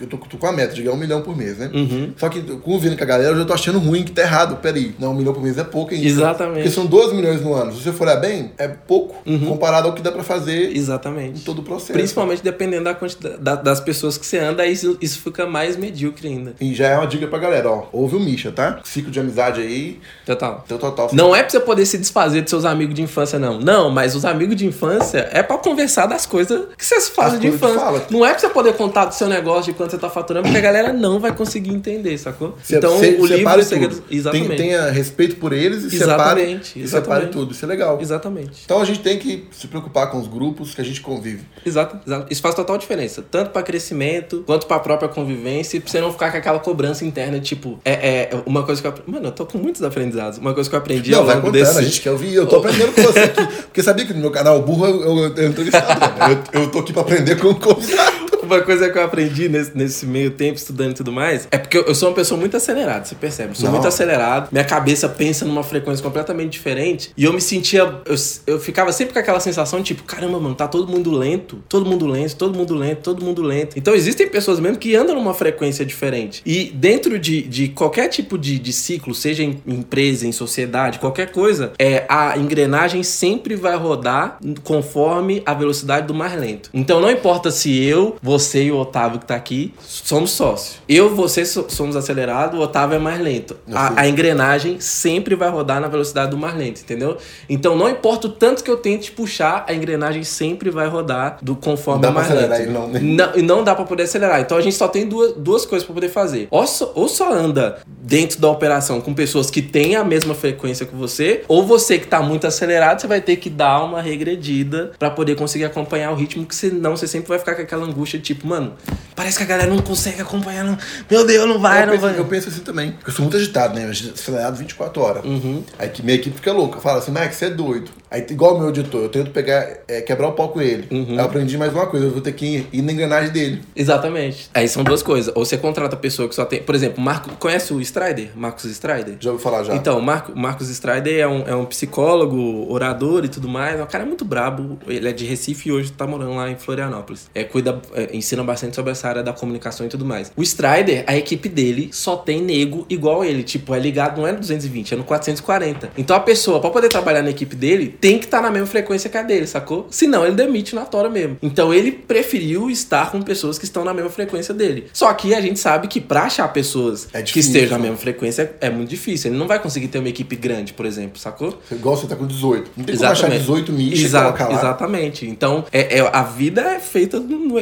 [0.00, 1.70] eu, tô, tô com a meta de ganhar um milhão por mês, né?
[1.72, 2.12] Uhum.
[2.16, 4.56] Só que convivendo com a galera, eu já tô achando ruim que tá errado.
[4.56, 6.06] Peraí, não, um milhão por mês é pouco ainda.
[6.06, 6.54] Exatamente.
[6.56, 7.72] Porque são 12 milhões no ano.
[7.72, 9.46] Se você for olhar bem, é pouco Uhum.
[9.46, 11.44] comparado ao que dá pra fazer em Exatamente.
[11.44, 11.92] todo o processo.
[11.92, 15.76] Principalmente dependendo da quantidade da- das pessoas que você anda, aí isso, isso fica mais
[15.76, 16.54] medíocre ainda.
[16.60, 17.86] E já é uma dica pra galera, ó.
[17.92, 18.80] Ouve o Misha, tá?
[18.84, 20.64] Ciclo de amizade aí, Total.
[20.66, 21.10] teu total.
[21.12, 23.49] Não é pra você poder se desfazer dos seus amigos de infância, não.
[23.58, 27.46] Não, mas os amigos de infância é pra conversar das coisas que vocês fazem de
[27.48, 28.04] infância.
[28.10, 30.58] Não é pra você poder contar do seu negócio de quanto você tá faturando, porque
[30.58, 32.56] a galera não vai conseguir entender, sacou?
[32.62, 33.98] Se- então, se- o livro separe Segredos...
[33.98, 34.06] tudo.
[34.14, 34.48] Exatamente.
[34.48, 37.30] Tem- tenha respeito por eles e Exatamente, separe, e separe exatamente.
[37.32, 37.52] tudo.
[37.52, 37.98] Isso é legal.
[38.00, 38.62] Exatamente.
[38.64, 41.44] Então a gente tem que se preocupar com os grupos que a gente convive.
[41.64, 42.26] Exato, exato.
[42.30, 43.24] Isso faz total diferença.
[43.30, 47.04] Tanto pra crescimento, quanto pra própria convivência, e pra você não ficar com aquela cobrança
[47.04, 47.92] interna, tipo, é,
[48.34, 49.10] é uma coisa que eu aprendi.
[49.10, 50.38] Mano, eu tô com muitos aprendizados.
[50.38, 51.78] Uma coisa que eu aprendi Não, ao vai longo desse.
[51.78, 52.34] a gente quer ouvir.
[52.34, 53.39] Eu tô aprendendo com você aqui.
[53.46, 56.00] Porque sabia que no meu canal Burro eu, eu, eu entrevistado.
[56.00, 56.42] né?
[56.52, 58.19] eu, eu tô aqui pra aprender com o convidado.
[58.50, 61.78] Uma coisa que eu aprendi nesse, nesse meio tempo, estudando e tudo mais, é porque
[61.78, 63.50] eu, eu sou uma pessoa muito acelerada, você percebe?
[63.50, 63.74] Eu sou Não.
[63.74, 67.82] muito acelerado, minha cabeça pensa numa frequência completamente diferente, e eu me sentia.
[68.04, 68.16] Eu,
[68.48, 72.08] eu ficava sempre com aquela sensação, tipo, caramba, mano, tá todo mundo lento, todo mundo
[72.08, 73.78] lento, todo mundo lento, todo mundo lento.
[73.78, 76.42] Então existem pessoas mesmo que andam numa frequência diferente.
[76.44, 81.30] E dentro de, de qualquer tipo de, de ciclo, seja em empresa, em sociedade, qualquer
[81.30, 86.68] coisa, é, a engrenagem sempre vai rodar conforme a velocidade do mais lento.
[86.74, 90.78] Então não importa se eu, você e o Otávio que tá aqui somos sócios.
[90.88, 93.56] Eu, você so- somos acelerados, o Otávio é mais lento.
[93.72, 97.16] A, a engrenagem sempre vai rodar na velocidade do mais lento, entendeu?
[97.48, 101.54] Então não importa o tanto que eu tente puxar, a engrenagem sempre vai rodar do
[101.56, 102.72] conforme Não o dá pra mais acelerar lento.
[102.72, 103.00] não, né?
[103.02, 104.40] Não, e não dá pra poder acelerar.
[104.40, 106.48] Então a gente só tem duas, duas coisas pra poder fazer.
[106.50, 110.84] Ou só, ou só anda dentro da operação com pessoas que têm a mesma frequência
[110.86, 114.92] que você, ou você que tá muito acelerado, você vai ter que dar uma regredida
[114.98, 118.18] pra poder conseguir acompanhar o ritmo, que senão você sempre vai ficar com aquela angústia
[118.18, 118.74] de tipo, mano,
[119.14, 120.64] parece que a galera não consegue acompanhar.
[120.64, 120.78] Não.
[121.10, 122.18] Meu Deus, não vai, eu, não penso, vai.
[122.18, 122.96] eu penso assim também.
[123.06, 123.90] Eu sou muito agitado, né?
[123.90, 125.24] Acelerado 24 horas.
[125.24, 125.62] Uhum.
[125.78, 126.80] Aí que minha equipe fica louca.
[126.80, 127.90] Fala assim, Max, você é doido.
[128.10, 130.88] Aí, igual o meu editor, eu tento pegar, é, quebrar o pau com ele.
[130.90, 131.10] Uhum.
[131.10, 133.62] Aí eu aprendi mais uma coisa, eu vou ter que ir, na engrenagem dele.
[133.76, 134.50] Exatamente.
[134.52, 135.32] Aí são duas coisas.
[135.36, 136.62] Ou você contrata a pessoa que só tem.
[136.62, 138.30] Por exemplo, Marco, conhece o Strider?
[138.34, 139.16] Marcos Strider?
[139.20, 139.74] Já ouviu falar já?
[139.76, 143.78] Então, o Marco, Marcos Strider é um, é um psicólogo, orador e tudo mais.
[143.78, 144.78] É um cara muito brabo.
[144.88, 147.30] Ele é de Recife e hoje tá morando lá em Florianópolis.
[147.32, 150.30] É, cuida, é, ensina bastante sobre essa área da comunicação e tudo mais.
[150.36, 153.42] O Strider, a equipe dele só tem nego igual ele.
[153.42, 155.90] Tipo, é ligado, não é no 220, é no 440.
[155.98, 158.66] Então a pessoa, pra poder trabalhar na equipe dele, tem que estar tá na mesma
[158.66, 159.86] frequência que a dele, sacou?
[159.90, 161.36] Senão ele demite na tora mesmo.
[161.42, 164.86] Então ele preferiu estar com pessoas que estão na mesma frequência dele.
[164.92, 167.82] Só que a gente sabe que pra achar pessoas É que difícil, estejam na né?
[167.84, 169.30] mesma frequência é muito difícil.
[169.30, 171.58] Ele não vai conseguir ter uma equipe grande, por exemplo, sacou?
[171.70, 172.70] Igual você tá com 18.
[172.76, 174.54] Não tem como achar 18 nichos e Exa- colocar lá.
[174.54, 175.26] Exatamente.
[175.26, 177.58] Então, é, é- a vida é feita no, no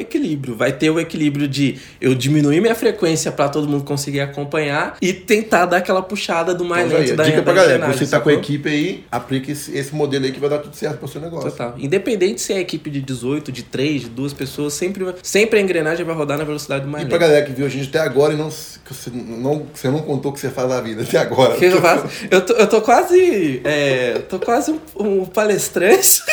[0.49, 0.57] equilíbrio.
[0.57, 5.13] Vai ter o equilíbrio de eu diminuir minha frequência pra todo mundo conseguir acompanhar e
[5.13, 8.07] tentar dar aquela puxada do mais Então, lento aí, da dica da pra galera, você
[8.07, 10.99] tá com a equipe aí, aplica esse, esse modelo aí que vai dar tudo certo
[10.99, 11.51] pro seu negócio.
[11.51, 11.75] Total.
[11.79, 16.05] Independente se é equipe de 18, de 3, de duas pessoas, sempre, sempre a engrenagem
[16.05, 17.27] vai rodar na velocidade do mais E pra lento.
[17.29, 20.35] galera que viu a gente até agora e não, você, não, você não contou o
[20.35, 21.57] que você faz na vida até agora.
[21.57, 22.07] Que eu faço?
[22.31, 23.61] Eu tô, eu tô quase.
[23.65, 26.23] É, tô quase um, um palestrante.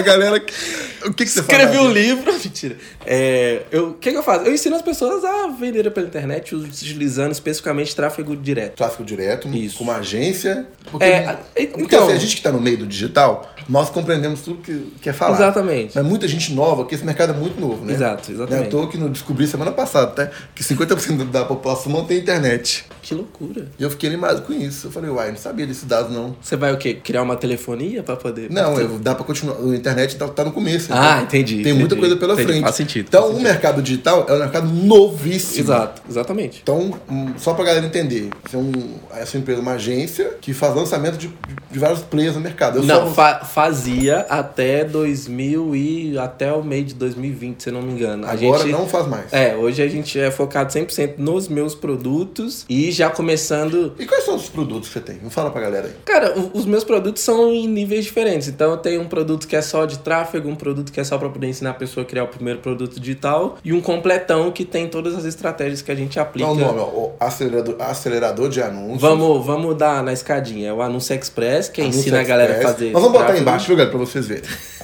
[0.00, 0.36] A galera.
[1.04, 1.58] O que, que você faz?
[1.58, 2.32] Escrevi na um livro.
[2.40, 2.76] Mentira.
[3.06, 4.44] É, eu, o que, que eu faço?
[4.44, 8.76] Eu ensino as pessoas a venderem pela internet utilizando especificamente tráfego direto.
[8.76, 9.78] Tráfego direto, Isso.
[9.78, 10.66] com uma agência.
[10.90, 14.40] Porque, É, porque então- assim, a gente que tá no meio do digital, nós compreendemos
[14.40, 15.36] tudo que quer falar.
[15.36, 15.92] Exatamente.
[15.94, 17.94] Mas muita gente nova, porque esse mercado é muito novo, né?
[17.94, 18.70] Exato, Não é à exatamente.
[18.70, 20.30] toa que não descobri semana passada, tá?
[20.54, 22.84] Que 50% da população não tem internet.
[23.10, 23.66] Que loucura.
[23.76, 24.86] E eu fiquei animado com isso.
[24.86, 26.36] Eu falei, uai, não sabia desses dados, não.
[26.40, 26.94] Você vai o quê?
[26.94, 28.48] Criar uma telefonia pra poder.
[28.50, 29.56] Não, eu- dá pra continuar.
[29.56, 30.92] A internet tá, tá no começo.
[30.92, 32.48] Ah, então entendi, Tem entendi, muita coisa pela entendi.
[32.48, 32.62] frente.
[32.62, 33.50] Faz sentido, Então, faz o sentido.
[33.52, 35.64] mercado digital é um mercado novíssimo.
[35.64, 36.60] Exato, exatamente.
[36.62, 38.70] Então, hum, só pra galera entender, é um,
[39.16, 41.28] essa empresa é uma agência que faz lançamento de,
[41.68, 42.78] de vários players no mercado.
[42.78, 47.72] Eu Não, só- fa- fazia até 2000 e até o meio de 2020, se eu
[47.72, 48.24] não me engano.
[48.24, 49.32] A agora gente, não faz mais.
[49.32, 54.24] É, hoje a gente é focado 100% nos meus produtos e já começando E quais
[54.24, 55.18] são os produtos que você tem?
[55.22, 55.94] Não fala pra galera aí.
[56.04, 58.48] Cara, os meus produtos são em níveis diferentes.
[58.48, 61.16] Então eu tenho um produto que é só de tráfego, um produto que é só
[61.16, 64.64] para poder ensinar a pessoa a criar o primeiro produto digital e um completão que
[64.64, 66.48] tem todas as estratégias que a gente aplica.
[66.48, 66.80] Qual o nome?
[66.80, 69.00] O acelerador, acelerador de anúncios.
[69.00, 70.68] Vamos, vamos dar na escadinha.
[70.68, 72.72] É o Anúncio Express, que Anúncio ensina a galera a Express.
[72.74, 72.90] fazer.
[72.92, 74.44] Nós vamos botar aí embaixo, viu, galera, pra vocês verem.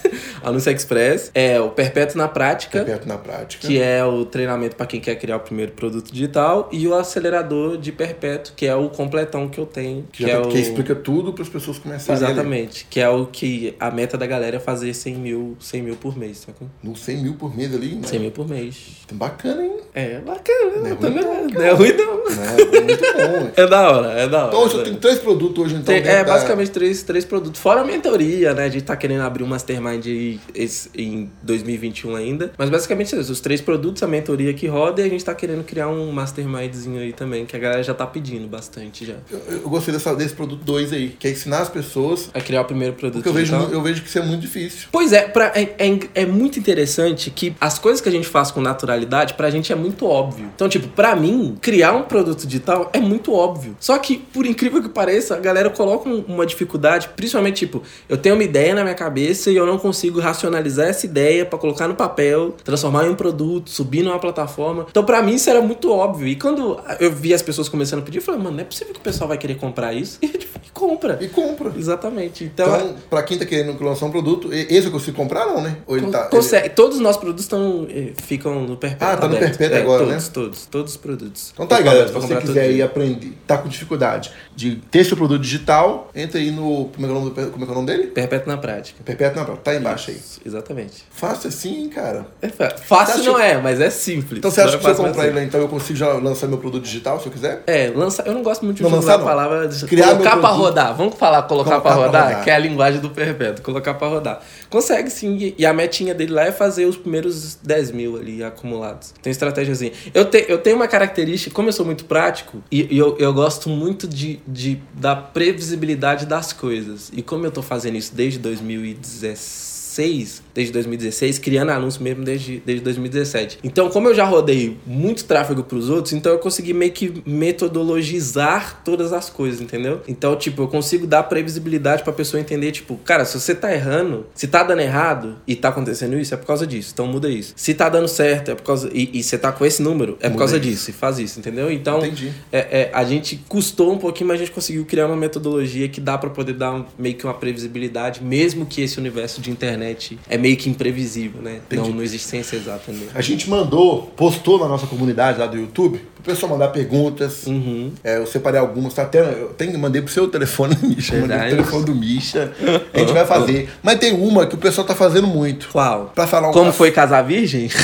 [0.49, 2.85] Anúncio Express é o Perpétuo na Prática.
[2.85, 3.67] Perto na prática.
[3.67, 7.77] Que é o treinamento para quem quer criar o primeiro produto digital, e o acelerador
[7.77, 10.05] de perpétuo, que é o completão que eu tenho.
[10.13, 10.49] Que, Que, é tá- o...
[10.49, 12.23] que explica tudo para as pessoas começarem.
[12.23, 12.87] Exatamente.
[12.89, 16.17] Que é o que a meta da galera é fazer 100 mil, 100 mil por
[16.17, 16.69] mês, sacou?
[16.83, 17.95] No 100 mil por mês ali.
[17.97, 18.07] Né?
[18.07, 18.77] 100 mil por mês.
[19.13, 19.73] Bacana, hein?
[19.95, 20.97] É bacana, Não é né?
[21.01, 22.15] ruim não, não é ruim não.
[22.27, 23.51] É muito bom.
[23.57, 24.49] É da hora, é da hora.
[24.49, 25.87] Então, hoje eu tenho três produtos hoje, então.
[25.95, 27.61] Tem- é, da- basicamente três, três produtos.
[27.61, 28.65] Fora a mentoria, né?
[28.65, 32.53] A gente tá querendo abrir um mastermind aí esse- em 2021 ainda.
[32.57, 33.33] Mas basicamente é isso.
[33.33, 37.01] Os três produtos, a mentoria que roda e a gente tá querendo criar um mastermindzinho
[37.01, 39.15] aí também, que a galera já tá pedindo bastante já.
[39.31, 42.31] Eu, eu gostei dessa, desse produto 2 aí, que é ensinar as pessoas.
[42.35, 44.89] A criar o primeiro produto Porque eu vejo, eu vejo que isso é muito difícil.
[44.93, 48.51] Pois é, pra, é, é, é muito interessante que as coisas que a gente faz
[48.51, 50.47] com naturalidade, pra gente é muito óbvio.
[50.55, 53.77] Então, tipo, pra mim, criar um produto digital é muito óbvio.
[53.81, 58.17] Só que, por incrível que pareça, a galera coloca um- uma dificuldade, principalmente, tipo, eu
[58.17, 61.89] tenho uma ideia na minha cabeça e eu não consigo racionalizar essa ideia pra colocar
[61.89, 64.87] no papel, transformar em um produto, subir numa plataforma.
[64.91, 66.27] Então, pra mim, isso era muito óbvio.
[66.27, 68.93] E quando eu vi as pessoas começando a pedir, eu falei, mano, não é possível
[68.93, 70.19] que o pessoal vai querer comprar isso.
[70.27, 71.19] E, e compra.
[71.21, 71.73] E compra.
[71.77, 72.45] Exatamente.
[72.45, 75.77] Então, Então, pra quem tá querendo lançar um produto, esse eu consigo comprar, não, né?
[75.87, 76.25] Ou ele tá.
[76.25, 76.71] consegue.
[76.71, 79.09] Todos os nossos produtos estão, eh, ficam no perpétuo.
[79.09, 79.57] Ah, tá no aberto.
[79.59, 80.31] perpétuo É, agora, todos, né?
[80.33, 81.51] Todos, todos os produtos.
[81.55, 82.09] Então tá aí, galera.
[82.09, 86.51] Se você quiser ir aprender, tá com dificuldade de ter seu produto digital, entra aí
[86.51, 86.87] no.
[86.95, 88.07] Como é, que é o nome, do- como é é o nome dele?
[88.09, 89.03] Perpétuo na prática.
[89.05, 89.61] Perpétuo na Prata.
[89.63, 90.17] Tá aí embaixo aí.
[90.17, 91.05] Isso, Exatamente.
[91.11, 92.27] Fácil assim, cara.
[92.41, 94.39] É fácil não é, mas é simples.
[94.39, 96.47] Então você acha que se eu é comprar é ele, então eu consigo já lançar
[96.47, 97.63] meu produto digital, se eu quiser?
[97.67, 100.56] É, lança, eu não gosto muito de Não, lançar a palavra Criar colocar meu produto.
[100.57, 100.95] Rodar.
[100.97, 102.45] Vamos falar colocar, Colocar pra, pra rodar, rodar.
[102.45, 104.41] que é a linguagem do perpétuo, colocar pra rodar.
[104.71, 109.13] Consegue sim, e- a metinha dele lá é fazer os primeiros 10 mil ali acumulados.
[109.23, 109.93] Tem estratégiazinha.
[110.15, 113.33] Eu, te, eu tenho uma característica, como eu sou muito prático, e, e eu, eu
[113.33, 117.11] gosto muito de, de, da previsibilidade das coisas.
[117.15, 122.83] E como eu tô fazendo isso desde 2016, desde 2016, criando anúncio mesmo desde, desde
[122.83, 123.59] 2017.
[123.63, 128.81] Então, como eu já rodei muito tráfego pros outros, então eu consegui meio que metodologizar
[128.85, 130.01] todas as coisas, entendeu?
[130.09, 134.27] Então, tipo, eu consigo dar previsibilidade pra pessoa entender, tipo, cara, se você tá errando,
[134.35, 136.91] se tá dando errado e tá acontecendo isso, é por causa disso.
[136.95, 137.53] Então muda isso.
[137.55, 138.89] Se tá dando certo, é por causa.
[138.95, 140.67] E, e você tá com esse número, é por Muda causa isso.
[140.71, 140.91] disso.
[140.91, 141.71] E faz isso, entendeu?
[141.71, 145.87] Então, é, é, a gente custou um pouquinho, mas a gente conseguiu criar uma metodologia
[145.89, 149.51] que dá pra poder dar um- meio que uma previsibilidade, mesmo que esse universo de
[149.51, 151.61] internet é meio que imprevisível, né?
[151.69, 151.97] Não, Entendi.
[151.97, 153.11] não existe ciência exata nele.
[153.13, 157.47] A gente mandou, postou na nossa comunidade lá do YouTube, pro pessoal mandar perguntas.
[157.47, 157.93] Uhum.
[158.05, 159.21] É, eu separei algumas, tá até.
[159.21, 161.19] Eu tenho, mandei pro seu telefone, Misha.
[161.19, 162.53] Mandei pro telefone do Misha.
[162.95, 163.69] A gente vai fazer.
[163.83, 165.69] Mas tem uma que o pessoal tá fazendo muito.
[165.73, 166.13] Qual?
[166.15, 167.69] Pra falar um Como foi casar virgem?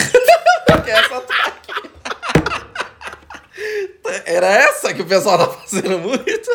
[0.86, 1.72] Essa tá aqui.
[4.26, 6.50] Era essa que o pessoal tá fazendo muito?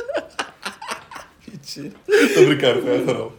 [1.48, 1.92] Mentira.
[2.34, 3.32] Tô brincando, não é essa não.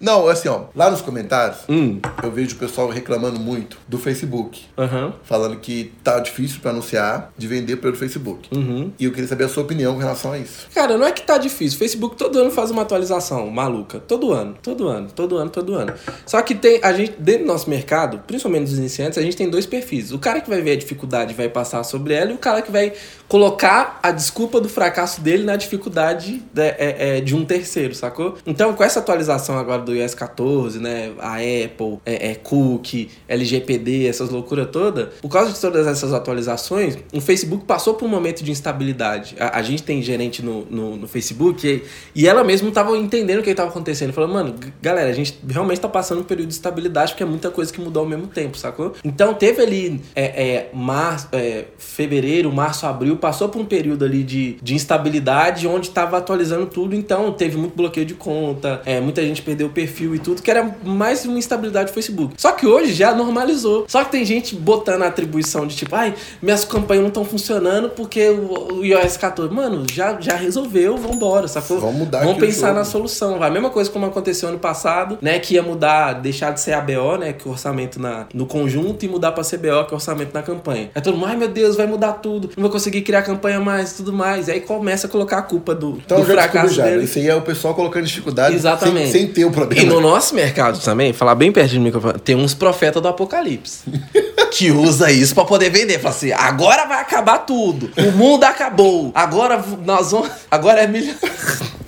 [0.00, 2.00] Não, assim, ó, lá nos comentários, Hum.
[2.22, 4.62] eu vejo o pessoal reclamando muito do Facebook.
[4.76, 5.12] Aham.
[5.22, 8.48] Falando que tá difícil pra anunciar, de vender pelo Facebook.
[8.54, 8.92] Uhum.
[8.98, 10.66] E eu queria saber a sua opinião com relação a isso.
[10.74, 11.76] Cara, não é que tá difícil.
[11.76, 14.00] O Facebook todo ano faz uma atualização maluca.
[14.00, 15.94] Todo ano, todo ano, todo ano, todo ano.
[16.26, 19.48] Só que tem, a gente, dentro do nosso mercado, principalmente dos iniciantes, a gente tem
[19.48, 20.12] dois perfis.
[20.12, 22.70] O cara que vai ver a dificuldade vai passar sobre ela, e o cara que
[22.70, 22.92] vai
[23.28, 28.36] colocar a desculpa do fracasso dele na dificuldade de, é, é, de um terceiro, sacou?
[28.46, 31.12] Então, com essa atualização agora do iOS 14, né?
[31.18, 36.96] A Apple, é, é, Cookie, LGPD, essas loucuras todas, por causa de todas essas atualizações,
[37.12, 39.36] o Facebook passou por um momento de instabilidade.
[39.38, 41.82] A, a gente tem gerente no, no, no Facebook e,
[42.14, 44.12] e ela mesma tava entendendo o que estava acontecendo.
[44.12, 47.50] Falou, mano, galera, a gente realmente tá passando um período de estabilidade porque é muita
[47.50, 48.92] coisa que mudou ao mesmo tempo, sacou?
[49.04, 54.22] Então teve ali é, é, março, é, fevereiro, março, abril, passou por um período ali
[54.22, 59.22] de, de instabilidade onde tava atualizando tudo, então teve muito bloqueio de conta, é, muita
[59.22, 62.34] gente perdeu o perfil e tudo, que era mais uma instabilidade do Facebook.
[62.36, 63.84] Só que hoje já normalizou.
[63.88, 67.90] Só que tem gente botando a atribuição de tipo, ai, minhas campanhas não estão funcionando
[67.90, 69.52] porque o, o iOS 14.
[69.52, 71.80] Mano, já, já resolveu, vambora, sacou?
[71.80, 73.38] Vamos mudar Vamos pensar na solução.
[73.38, 73.48] Vai.
[73.48, 75.38] A mesma coisa como aconteceu ano passado, né?
[75.38, 77.32] Que ia mudar, deixar de ser ABO, né?
[77.32, 80.32] Que é o orçamento na, no conjunto, e mudar pra CBO, que é o orçamento
[80.32, 80.90] na campanha.
[80.94, 83.92] Aí todo mundo, ai meu Deus, vai mudar tudo, não vou conseguir criar campanha mais
[83.92, 84.48] e tudo mais.
[84.48, 86.84] E aí começa a colocar a culpa do, Então do fracasso já.
[86.84, 87.04] dele.
[87.04, 89.12] Isso aí é o pessoal colocando dificuldade Exatamente.
[89.12, 89.92] Sem, sem ter o E problema.
[89.92, 93.82] no nosso mercado também, falar bem perto do microfone, tem uns profetas do apocalipse.
[94.50, 95.98] que usa isso pra poder vender.
[95.98, 97.90] Fala assim, agora vai acabar tudo.
[97.96, 99.10] O mundo acabou.
[99.14, 100.30] Agora nós vamos...
[100.50, 101.14] Agora é milho...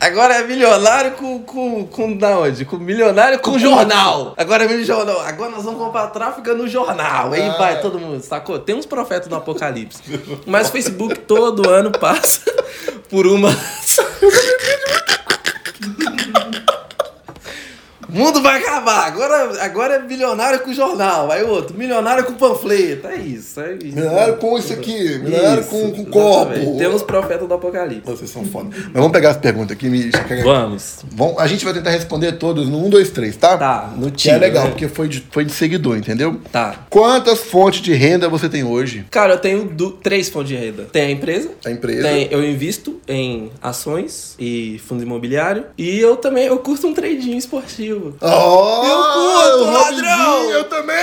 [0.00, 2.64] Agora é milionário com, com, com da onde?
[2.64, 4.34] Com milionário com jornal.
[4.36, 5.20] Agora é milionário.
[5.20, 7.32] Agora nós vamos comprar tráfego no jornal.
[7.32, 7.56] Aí Ah.
[7.58, 8.58] vai todo mundo, sacou?
[8.58, 10.02] Tem uns profetas do apocalipse.
[10.46, 12.40] Mas o Facebook todo ano passa
[13.08, 13.50] por uma.
[18.12, 19.06] Mundo vai acabar.
[19.06, 21.30] Agora, agora é milionário com jornal.
[21.30, 23.06] Aí outro, milionário com panfleto.
[23.08, 23.60] É isso.
[23.60, 23.94] É isso.
[23.96, 26.76] Milionário com isso aqui, milionário Isso, com, com copo.
[26.78, 28.02] Temos profetas do apocalipse.
[28.10, 28.70] Vocês são foda.
[28.72, 30.12] Mas vamos pegar as perguntas aqui, Misha.
[30.42, 31.04] Vamos.
[31.10, 33.56] Vamos, a gente vai tentar responder todos no 1, 2, 3, tá?
[33.56, 34.70] Tá, no Que é legal, né?
[34.70, 36.40] porque foi de, foi de seguidor, entendeu?
[36.50, 36.86] Tá.
[36.90, 39.04] Quantas fontes de renda você tem hoje?
[39.10, 40.84] Cara, eu tenho du- três fontes de renda.
[40.90, 41.50] Tem a empresa.
[41.64, 42.02] A empresa.
[42.08, 45.64] Tem, eu invisto em ações e fundo imobiliário.
[45.78, 48.01] E eu também, eu curto um trading esportivo.
[48.20, 50.50] Oh, Eu curto, ladrão!
[50.50, 50.96] Eu também!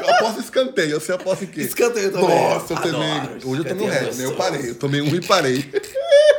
[0.00, 1.60] Eu aposto escanteio, você aposta em quê?
[1.62, 2.28] Escanteio também.
[2.28, 2.92] Nossa, eu Adoro.
[2.92, 3.38] também.
[3.44, 4.24] Hoje eu tomei um é resto, né?
[4.24, 4.70] Eu parei.
[4.70, 5.70] Eu tomei um e parei.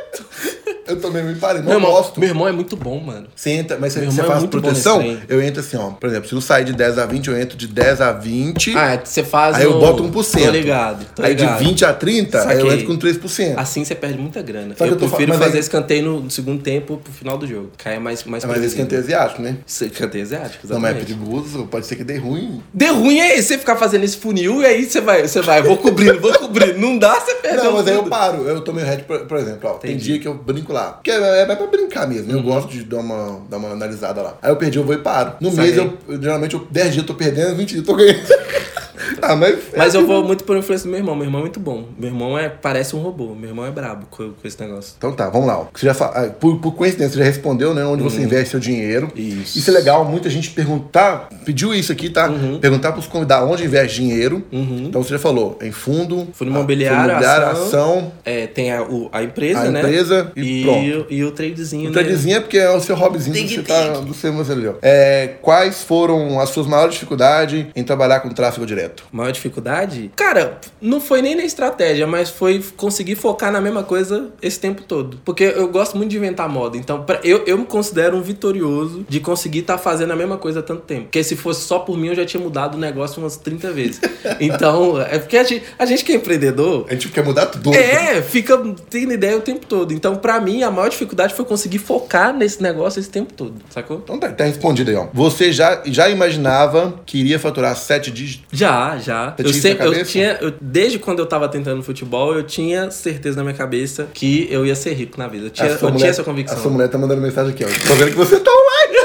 [0.92, 1.60] eu tomei um e parei.
[1.62, 2.18] Não Meu irmão, gosto.
[2.20, 3.26] meu irmão é muito bom, mano.
[3.34, 5.18] Você entra, mas Meu você irmão é faz proteção?
[5.28, 5.90] Eu entro assim, ó.
[5.90, 8.76] Por exemplo, se não sair de 10 a 20, eu entro de 10 a 20.
[8.76, 10.44] Ah, você faz aí eu no- boto 1%.
[10.44, 11.58] Tô ligado, tô aí de ligado.
[11.58, 13.54] 20 a 30, aí eu entro com 3%.
[13.58, 14.74] Assim você perde muita grana.
[14.78, 17.70] Eu eu prefiro fazer aí- escanteio no segundo tempo pro final do jogo.
[17.78, 18.84] Cai mais, mais É, mas esse previsível.
[18.84, 19.56] canteio asiático, né?
[19.66, 21.18] Escanteio asiático, Não, mas é exatamente.
[21.18, 22.62] perigoso, pode ser que dê ruim.
[22.72, 25.62] De ruim é esse, você ficar fazendo esse funil e aí você vai, você vai,
[25.62, 26.78] vou cobrindo, vou cobrindo.
[26.78, 28.42] Não dá, você perde Não, mas aí eu paro.
[28.48, 29.74] Eu tomei o head, por, exemplo, ó.
[29.74, 30.81] Tem dia que eu brinco lá.
[30.90, 32.30] Porque é, é pra brincar mesmo.
[32.30, 32.38] Uhum.
[32.38, 34.38] Eu gosto de dar uma, dar uma analisada lá.
[34.42, 35.34] Aí eu perdi, eu vou e paro.
[35.40, 35.72] No Saquei.
[35.72, 38.22] mês, eu, eu, geralmente, eu, 10 dias eu tô perdendo, 20 dias eu tô ganhando.
[39.20, 39.58] ah, mas.
[39.76, 41.14] Mas eu vou muito por influência do meu irmão.
[41.14, 41.84] Meu irmão é muito bom.
[41.98, 43.34] Meu irmão é, parece um robô.
[43.34, 44.94] Meu irmão é brabo com, com esse negócio.
[44.96, 45.58] Então tá, vamos lá.
[45.60, 45.66] ó.
[45.74, 47.84] Você já fa- ah, por, por coincidência, você já respondeu, né?
[47.84, 49.12] Onde você investe seu dinheiro.
[49.16, 49.22] Uhum.
[49.42, 49.58] Isso.
[49.58, 52.28] Isso é legal, muita gente perguntar, pediu isso aqui, tá?
[52.28, 52.58] Uhum.
[52.58, 54.42] Perguntar pros convidados onde investe dinheiro.
[54.52, 58.72] Então você já falou, em fundo, Fundo ah, imobiliário, fundo imobiliário, ação, ação, É, tem
[58.72, 59.80] a, o- a empresa, a né?
[59.80, 61.06] empresa e, E, pronto.
[61.10, 61.92] e o tradezinho, O né?
[61.92, 64.74] tradezinho é porque é o seu hobbyzinho que você tá do seu ali, ó.
[64.82, 69.01] É, quais foram as suas maiores dificuldades em trabalhar com tráfego direto?
[69.10, 74.30] Maior dificuldade, cara, não foi nem na estratégia, mas foi conseguir focar na mesma coisa
[74.40, 75.20] esse tempo todo.
[75.24, 76.76] Porque eu gosto muito de inventar moda.
[76.76, 80.36] Então, pra, eu, eu me considero um vitorioso de conseguir estar tá fazendo a mesma
[80.36, 81.04] coisa há tanto tempo.
[81.04, 84.00] Porque se fosse só por mim, eu já tinha mudado o negócio umas 30 vezes.
[84.40, 86.86] Então, é porque a gente, a gente que é empreendedor.
[86.88, 87.74] A gente quer mudar tudo.
[87.74, 88.56] É, fica
[88.88, 89.92] tendo ideia o tempo todo.
[89.92, 93.54] Então, pra mim, a maior dificuldade foi conseguir focar nesse negócio esse tempo todo.
[93.70, 94.00] Sacou?
[94.02, 95.08] Então tá, tá respondido aí, ó.
[95.12, 98.46] Você já, já imaginava que iria faturar sete dígitos?
[98.52, 99.30] Já, já.
[99.30, 102.90] Você eu tinha sempre, eu tinha, eu- desde quando eu tava tentando futebol, eu tinha
[102.90, 105.46] certeza na minha cabeça que eu ia ser rico na vida.
[105.46, 106.58] Eu tinha, A eu sua tinha mulher- essa convicção.
[106.58, 107.68] A sua mulher tá mandando mensagem aqui, ó.
[107.88, 108.98] Tô vendo que você tá online.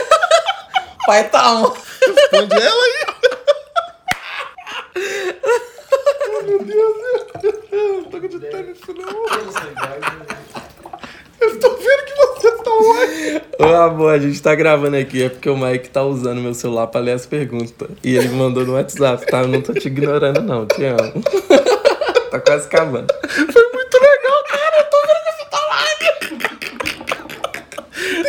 [1.08, 1.74] Pai, tá on.
[2.06, 3.08] Responde ela aí.
[6.40, 6.98] oh, meu Deus.
[7.72, 10.67] Eu não tô acreditando nisso, não.
[11.40, 13.42] Eu tô vendo que você tá online.
[13.60, 16.88] Ô amor, a gente tá gravando aqui, é porque o Mike tá usando meu celular
[16.88, 17.90] pra ler as perguntas.
[18.04, 19.42] E ele me mandou no WhatsApp, tá?
[19.42, 21.22] Eu não tô te ignorando, não, te amo.
[22.32, 23.14] tá quase acabando.
[23.30, 24.78] Foi muito legal, cara.
[24.80, 26.08] Eu tô vendo que você tá online.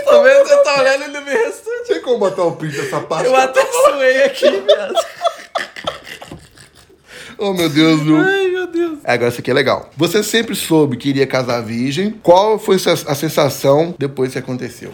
[0.05, 1.89] Tô vendo que você tá olhando e não me responde.
[1.89, 3.27] Tem como botar o print dessa parte?
[3.27, 4.95] Eu até suei aqui, viado.
[7.39, 8.17] Oh, meu Deus, viu?
[8.17, 8.99] Ai, meu Deus.
[9.05, 9.91] É, Agora, isso aqui é legal.
[9.97, 12.11] Você sempre soube que iria casar virgem.
[12.23, 14.93] Qual foi a sensação depois que aconteceu?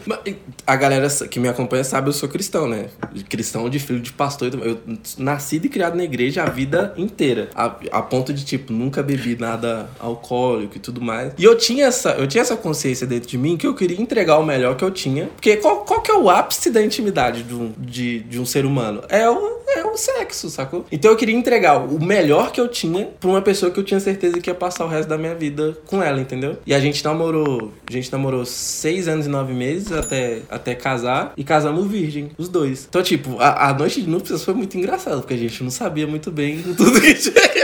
[0.67, 2.87] A galera que me acompanha sabe, eu sou cristão, né?
[3.29, 4.53] Cristão de filho de pastor.
[4.55, 4.69] e.
[4.69, 4.79] Eu
[5.19, 7.49] nascido e criado na igreja a vida inteira.
[7.55, 11.33] A, a ponto de, tipo, nunca bebi nada alcoólico e tudo mais.
[11.39, 14.39] E eu tinha essa, eu tinha essa consciência dentro de mim que eu queria entregar
[14.39, 15.27] o melhor que eu tinha.
[15.27, 18.67] Porque qual, qual que é o ápice da intimidade de um, de, de um ser
[18.67, 19.03] humano?
[19.09, 20.85] É o, é o sexo, sacou?
[20.93, 24.01] Então eu queria entregar o melhor que eu tinha pra uma pessoa que eu tinha
[24.01, 26.59] certeza que ia passar o resto da minha vida com ela, entendeu?
[26.67, 31.33] E a gente namorou, a gente namorou seis anos e nove meses até, até casar
[31.37, 32.87] e casamos virgem, os dois.
[32.89, 36.07] Então, tipo, a, a noite de núpcias foi muito engraçada, porque a gente não sabia
[36.07, 37.61] muito bem tudo que tinha que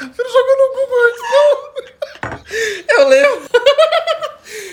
[0.00, 1.56] Você não jogou no Google antes, não?
[2.98, 3.46] Eu lembro.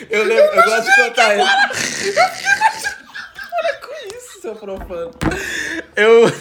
[0.09, 2.13] Eu lembro, eu gosto de contar isso.
[2.13, 5.11] Para com isso, seu profano.
[5.95, 6.31] Eu.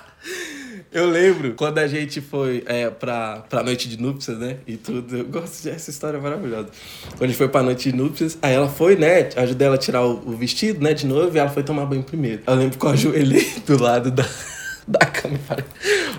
[0.92, 4.56] Eu lembro quando a gente foi é, pra, pra noite de núpcias, né?
[4.66, 5.18] E tudo.
[5.18, 6.68] Eu gosto dessa história maravilhosa.
[7.10, 9.28] Quando a gente foi pra noite de núpcias, aí ela foi, né?
[9.36, 10.92] Ajudei ela a tirar o, o vestido, né?
[10.92, 12.42] De novo, e ela foi tomar banho primeiro.
[12.44, 14.24] Eu lembro que eu ajoelhei do lado da,
[14.86, 15.64] da cama e falei: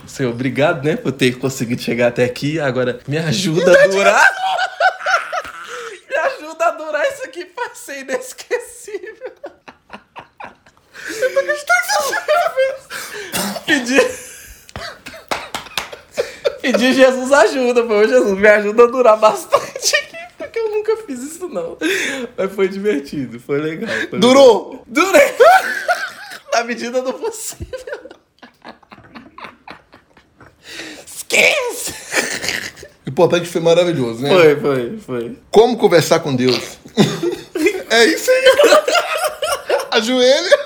[0.07, 0.95] Senhor, obrigado, né?
[0.95, 2.57] Por ter conseguido chegar até aqui.
[2.57, 4.23] Agora, me ajuda a durar.
[6.09, 9.33] me ajuda a durar isso aqui pra ser inesquecível.
[11.09, 11.51] Eu tô que
[13.65, 14.30] Pedi.
[16.61, 18.07] Pedi Jesus ajuda, pô.
[18.07, 21.77] Jesus me ajuda a durar bastante aqui, porque eu nunca fiz isso não.
[22.37, 23.89] Mas foi divertido, foi legal.
[24.09, 24.69] foi Durou?
[24.71, 24.85] legal.
[24.87, 25.33] Durei!
[26.53, 28.11] Na medida do possível.
[31.05, 31.93] Esquece!
[33.05, 34.29] O importante foi maravilhoso, né?
[34.29, 35.37] Foi, foi, foi.
[35.49, 36.77] Como conversar com Deus?
[37.89, 38.45] é isso aí.
[39.91, 40.59] Ajoelha.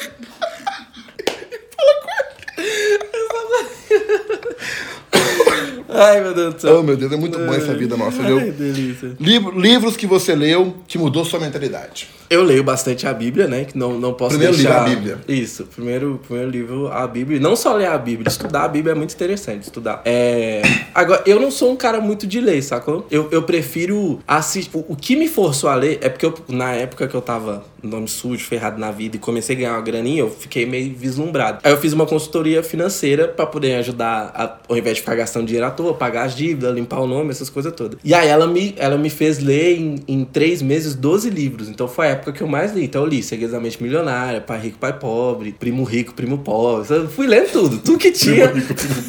[5.88, 6.80] Ai, meu Deus do céu.
[6.80, 8.39] Oh, meu Deus, é muito bom essa vida nossa, viu?
[8.39, 9.12] Ai, delícia.
[9.19, 12.08] Livro- livros que você leu que mudou sua mentalidade.
[12.29, 13.65] Eu leio bastante a Bíblia, né?
[13.65, 14.88] Que não, não posso Primeiro deixar...
[14.88, 15.19] livro, a Bíblia.
[15.27, 17.39] Isso, primeiro, primeiro livro, a Bíblia.
[17.39, 20.01] Não só ler a Bíblia, estudar a Bíblia é muito interessante, estudar.
[20.05, 20.61] É...
[20.93, 23.05] Agora, eu não sou um cara muito de ler, sacou?
[23.09, 24.69] Eu, eu prefiro assistir...
[24.73, 28.07] O, que me forçou a ler é porque eu, na época que eu tava nome
[28.07, 31.59] sujo, ferrado na vida e comecei a ganhar uma graninha, eu fiquei meio vislumbrado.
[31.63, 35.45] Aí eu fiz uma consultoria financeira pra poder ajudar, a, ao invés de ficar gastando
[35.45, 37.99] dinheiro à toa, pagar as dívidas, limpar o nome, essas coisas todas.
[38.03, 41.69] E aí ela me, ela me fez ler em, em três meses 12 livros.
[41.69, 42.84] Então foi a época que eu mais li.
[42.84, 46.95] Então eu li Segredos da Mente Milionária, Pai Rico, Pai Pobre, Primo Rico, Primo Pobre.
[46.95, 48.51] Eu fui lendo tudo, tudo que tinha.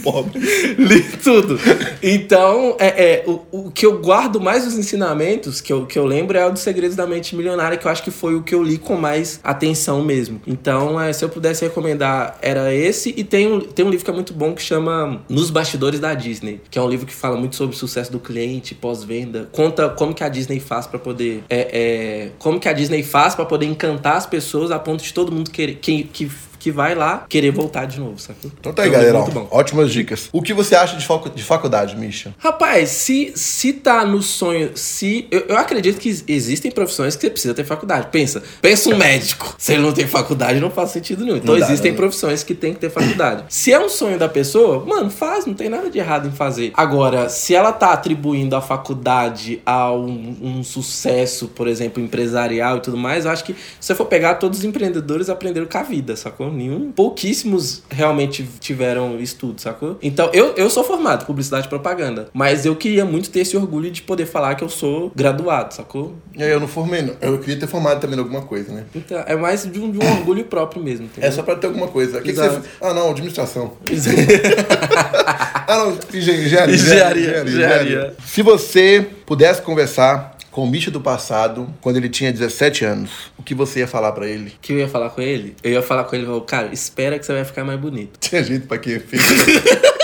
[0.03, 0.39] Pobre.
[0.79, 1.59] Li tudo.
[2.03, 6.05] Então, é, é, o, o que eu guardo mais os ensinamentos, que eu, que eu
[6.05, 8.55] lembro, é o dos Segredos da Mente Milionária, que eu acho que foi o que
[8.55, 10.41] eu li com mais atenção mesmo.
[10.47, 13.15] Então, é, se eu pudesse recomendar, era esse.
[13.17, 16.15] E tem um, tem um livro que é muito bom que chama Nos Bastidores da
[16.15, 19.49] Disney, que é um livro que fala muito sobre o sucesso do cliente, pós-venda.
[19.53, 21.45] Conta como que a Disney faz pra poder.
[21.49, 25.13] É, é, como que a Disney faz pra poder encantar as pessoas a ponto de
[25.13, 25.77] todo mundo querer.
[25.77, 26.31] Que, que,
[26.67, 28.51] que vai lá querer voltar de novo, sacou?
[28.59, 29.33] Então tá aí, É livro galera.
[29.33, 29.59] muito ó.
[29.61, 30.29] Ótimas dicas.
[30.33, 32.35] O que você acha de, facu- de faculdade, Misha?
[32.39, 35.29] Rapaz, se, se tá no sonho, se.
[35.31, 38.09] Eu, eu acredito que existem profissões que você precisa ter faculdade.
[38.11, 39.55] Pensa, pensa um médico.
[39.57, 41.37] Se ele não tem faculdade, não faz sentido nenhum.
[41.37, 41.97] Então dá, existem não.
[41.99, 43.45] profissões que tem que ter faculdade.
[43.49, 46.73] se é um sonho da pessoa, mano, faz, não tem nada de errado em fazer.
[46.75, 52.81] Agora, se ela tá atribuindo a faculdade a um, um sucesso, por exemplo, empresarial e
[52.81, 55.83] tudo mais, eu acho que se você for pegar, todos os empreendedores aprenderam com a
[55.85, 56.51] vida, sacou?
[56.57, 56.91] Nenhum.
[56.93, 59.99] Pouquíssimos realmente tiveram estudo, sacou?
[60.03, 63.57] Então, eu, eu sou formado em publicidade e propaganda, mas eu queria muito ter esse
[63.57, 66.15] orgulho de poder falar que eu sou graduado, sacou?
[66.35, 67.15] Eu não formei, não.
[67.21, 68.85] Eu queria ter formado também em alguma coisa, né?
[68.95, 71.29] Então, é mais de um, de um orgulho próprio mesmo, entendeu?
[71.29, 72.21] É só pra ter alguma coisa.
[72.21, 72.61] Que, que você?
[72.81, 73.73] Ah, não, administração.
[75.67, 76.75] ah, não, engenharia.
[76.75, 76.75] Engenharia.
[76.75, 78.15] Engenharia, engenharia.
[78.25, 83.43] Se você pudesse conversar com o Misha do passado, quando ele tinha 17 anos, o
[83.43, 84.49] que você ia falar pra ele?
[84.49, 85.55] O que eu ia falar com ele?
[85.63, 88.19] Eu ia falar com ele, cara, espera que você vai ficar mais bonito.
[88.19, 89.23] Tinha jeito pra quê, filho?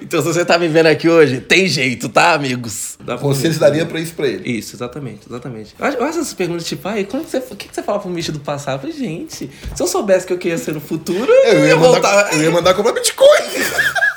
[0.00, 2.96] Então, se você tá me vendo aqui hoje, tem jeito, tá, amigos?
[3.04, 4.58] Dá se daria pra isso pra ele.
[4.58, 5.74] Isso, exatamente, exatamente.
[5.78, 8.08] Eu acho essas perguntas, tipo, ai, como que você, o que, que você fala pro
[8.10, 8.76] bicho do passado?
[8.76, 11.66] Eu falei, gente, se eu soubesse que eu queria ser no futuro, eu, Eu ia
[11.66, 12.00] ia, voltar.
[12.00, 13.28] mandar, eu ia mandar comprar Bitcoin.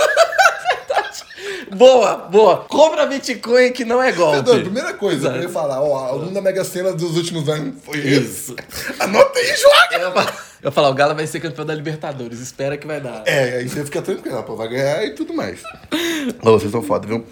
[1.76, 2.57] Boa, boa.
[2.67, 4.59] Compra Bitcoin que não é golpe.
[4.61, 5.34] primeira coisa Exato.
[5.34, 8.22] que eu ia falar, ó, o número da Mega Sena dos últimos anos foi esse.
[8.22, 8.55] Isso.
[8.99, 10.34] Anota aí, joga!
[10.61, 13.24] Eu ia falar, o Galo vai ser campeão da Libertadores, espera que vai dar.
[13.26, 15.61] É, aí você fica tranquilo, pô, vai ganhar e tudo mais.
[16.43, 17.26] Ô, vocês são foda, viu?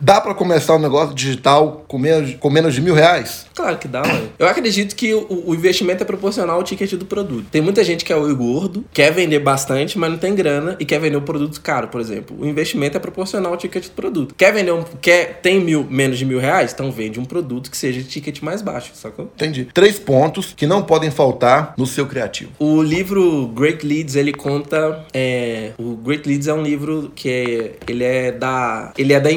[0.00, 3.46] Dá pra começar um negócio digital com menos, com menos de mil reais?
[3.54, 4.28] Claro que dá, mano.
[4.38, 7.46] Eu acredito que o, o investimento é proporcional ao ticket do produto.
[7.50, 10.84] Tem muita gente que é olho gordo, quer vender bastante, mas não tem grana e
[10.84, 12.36] quer vender um produto caro, por exemplo.
[12.38, 14.34] O investimento é proporcional ao ticket do produto.
[14.34, 14.84] Quer vender um.
[15.00, 16.72] Quer, tem mil, menos de mil reais?
[16.72, 19.30] Então vende um produto que seja de ticket mais baixo, sacou?
[19.34, 19.68] Entendi.
[19.72, 22.50] Três pontos que não podem faltar no seu criativo.
[22.58, 25.04] O livro Great Leads, ele conta.
[25.12, 28.92] é, o Great Leads é um livro que é, ele é da.
[28.96, 29.32] Ele é da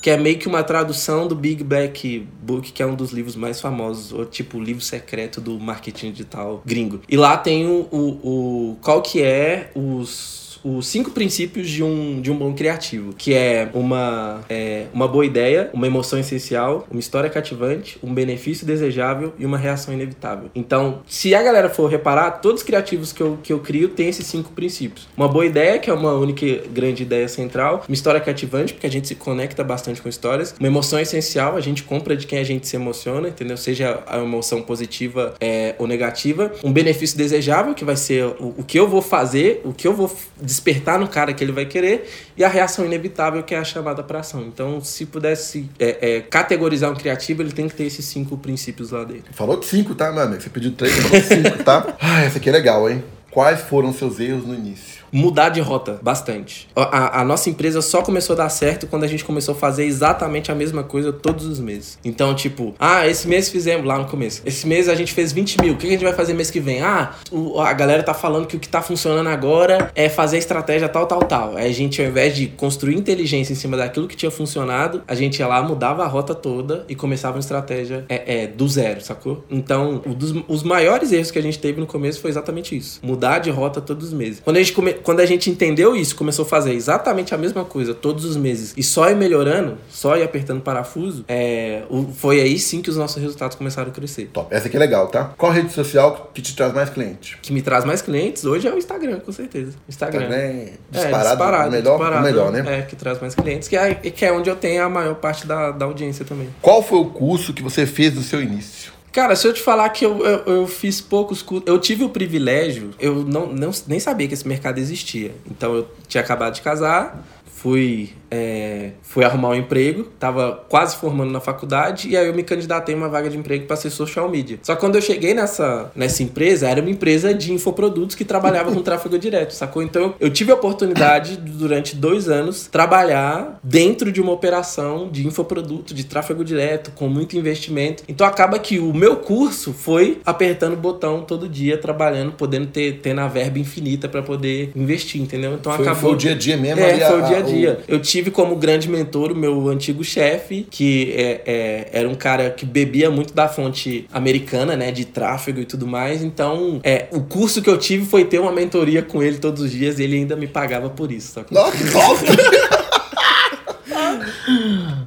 [0.00, 3.36] Que é meio que uma tradução do Big Black Book, que é um dos livros
[3.36, 7.00] mais famosos, ou tipo livro secreto do marketing digital gringo.
[7.08, 12.20] E lá tem o, o, o qual que é os os cinco princípios de um,
[12.20, 17.00] de um bom criativo, que é uma, é uma boa ideia, uma emoção essencial, uma
[17.00, 20.50] história cativante, um benefício desejável e uma reação inevitável.
[20.54, 24.08] Então, se a galera for reparar, todos os criativos que eu, que eu crio têm
[24.08, 25.08] esses cinco princípios.
[25.16, 28.90] Uma boa ideia, que é uma única grande ideia central, uma história cativante, porque a
[28.90, 32.44] gente se conecta bastante com histórias, uma emoção essencial, a gente compra de quem a
[32.44, 33.56] gente se emociona, entendeu?
[33.56, 38.64] Seja a emoção positiva é, ou negativa, um benefício desejável, que vai ser o, o
[38.64, 40.10] que eu vou fazer, o que eu vou
[40.58, 44.02] despertar no cara que ele vai querer e a reação inevitável que é a chamada
[44.02, 44.42] para ação.
[44.42, 48.90] Então, se pudesse é, é, categorizar um criativo, ele tem que ter esses cinco princípios
[48.90, 49.32] lá dentro.
[49.32, 50.42] Falou que cinco, tá, amigo?
[50.42, 51.96] Você pediu três, falou cinco, tá?
[52.00, 53.02] Ah, essa aqui é legal, hein?
[53.30, 54.97] Quais foram seus erros no início?
[55.12, 56.68] Mudar de rota bastante.
[56.76, 59.84] A, a nossa empresa só começou a dar certo quando a gente começou a fazer
[59.84, 61.98] exatamente a mesma coisa todos os meses.
[62.04, 64.42] Então, tipo, ah, esse mês fizemos lá no começo.
[64.44, 65.74] Esse mês a gente fez 20 mil.
[65.74, 66.82] O que a gente vai fazer mês que vem?
[66.82, 70.88] Ah, o- a galera tá falando que o que tá funcionando agora é fazer estratégia
[70.88, 71.56] tal, tal, tal.
[71.56, 75.14] Aí a gente, ao invés de construir inteligência em cima daquilo que tinha funcionado, a
[75.14, 79.00] gente ia lá, mudava a rota toda e começava uma estratégia é, é, do zero,
[79.00, 79.44] sacou?
[79.50, 83.00] Então, dos- os maiores erros que a gente teve no começo foi exatamente isso.
[83.02, 84.40] Mudar de rota todos os meses.
[84.44, 87.64] Quando a gente, come- quando a gente entendeu isso, começou a fazer exatamente a mesma
[87.64, 91.82] coisa todos os meses e só ir melhorando, só ir apertando parafuso, é,
[92.14, 94.30] foi aí sim que os nossos resultados começaram a crescer.
[94.32, 94.54] Top.
[94.54, 95.32] Essa aqui é legal, tá?
[95.36, 97.38] Qual rede social que te traz mais cliente?
[97.42, 99.72] Que me traz mais clientes hoje é o Instagram, com certeza.
[99.88, 100.24] Instagram.
[100.24, 102.78] Instagram, É, disparado, o melhor, o disparado, melhor, né?
[102.78, 105.46] É, que traz mais clientes, que é, que é onde eu tenho a maior parte
[105.46, 106.48] da, da audiência também.
[106.60, 108.97] Qual foi o curso que você fez no seu início?
[109.12, 112.08] Cara, se eu te falar que eu, eu, eu fiz poucos cursos, eu tive o
[112.08, 115.34] privilégio, eu não, não, nem sabia que esse mercado existia.
[115.50, 117.24] Então eu tinha acabado de casar,
[117.58, 122.44] fui, é, fui arrumar um emprego, tava quase formando na faculdade, e aí eu me
[122.44, 124.60] candidatei a uma vaga de emprego para ser social media.
[124.62, 128.70] Só que quando eu cheguei nessa, nessa empresa, era uma empresa de infoprodutos que trabalhava
[128.70, 129.82] com tráfego direto, sacou?
[129.82, 135.92] Então eu, tive a oportunidade, durante dois anos, trabalhar dentro de uma operação de infoproduto,
[135.92, 138.04] de tráfego direto, com muito investimento.
[138.06, 143.00] Então acaba que o meu curso foi apertando o botão todo dia, trabalhando, podendo ter,
[143.00, 145.54] ter na verba infinita para poder investir, entendeu?
[145.54, 146.02] Então Foi, acabou.
[146.02, 146.80] foi o dia a dia mesmo?
[146.80, 147.80] É, ali, foi o dia a dia.
[147.88, 152.50] Eu tive como grande mentor o meu antigo chefe, que é, é- era um cara
[152.50, 154.90] que bebia muito da fonte americana, né?
[154.90, 156.22] De tráfego e tudo mais.
[156.22, 159.70] Então, é, o curso que eu tive foi ter uma mentoria com ele todos os
[159.70, 161.32] dias e ele ainda me pagava por isso.
[161.34, 161.54] Só que...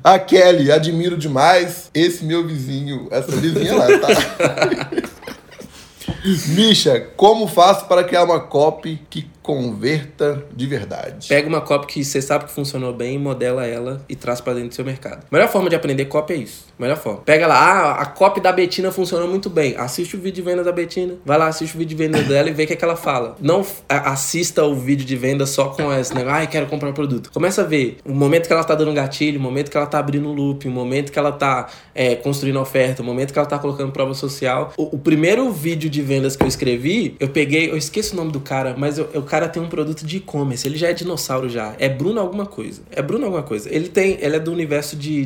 [0.03, 4.89] A Kelly, admiro demais esse meu vizinho, essa vizinha lá, tá?
[6.49, 11.27] Misha, como faço para criar uma copy que converta de verdade.
[11.27, 14.69] Pega uma copy que você sabe que funcionou bem, modela ela e traz para dentro
[14.69, 15.25] do seu mercado.
[15.31, 16.65] Melhor forma de aprender copy é isso.
[16.77, 17.21] Melhor forma.
[17.21, 19.75] Pega lá, ah, a copy da Betina funcionou muito bem.
[19.77, 21.15] Assiste o vídeo de venda da Betina.
[21.25, 22.95] Vai lá, assiste o vídeo de venda dela e vê o que, é que ela
[22.95, 23.35] fala.
[23.39, 26.93] Não assista o vídeo de venda só com esse negócio, ai, ah, quero comprar um
[26.93, 27.31] produto.
[27.31, 29.99] Começa a ver o momento que ela tá dando gatilho, o momento que ela tá
[29.99, 33.47] abrindo o loop, o momento que ela tá é, construindo oferta, o momento que ela
[33.47, 34.73] tá colocando prova social.
[34.77, 38.31] O, o, primeiro vídeo de vendas que eu escrevi, eu peguei, eu esqueço o nome
[38.31, 41.47] do cara, mas eu, o cara tem um produto de e-commerce, ele já é dinossauro
[41.47, 41.73] já.
[41.79, 42.81] É Bruno alguma coisa.
[42.91, 43.73] É Bruno alguma coisa.
[43.73, 45.21] Ele tem, ele é do universo de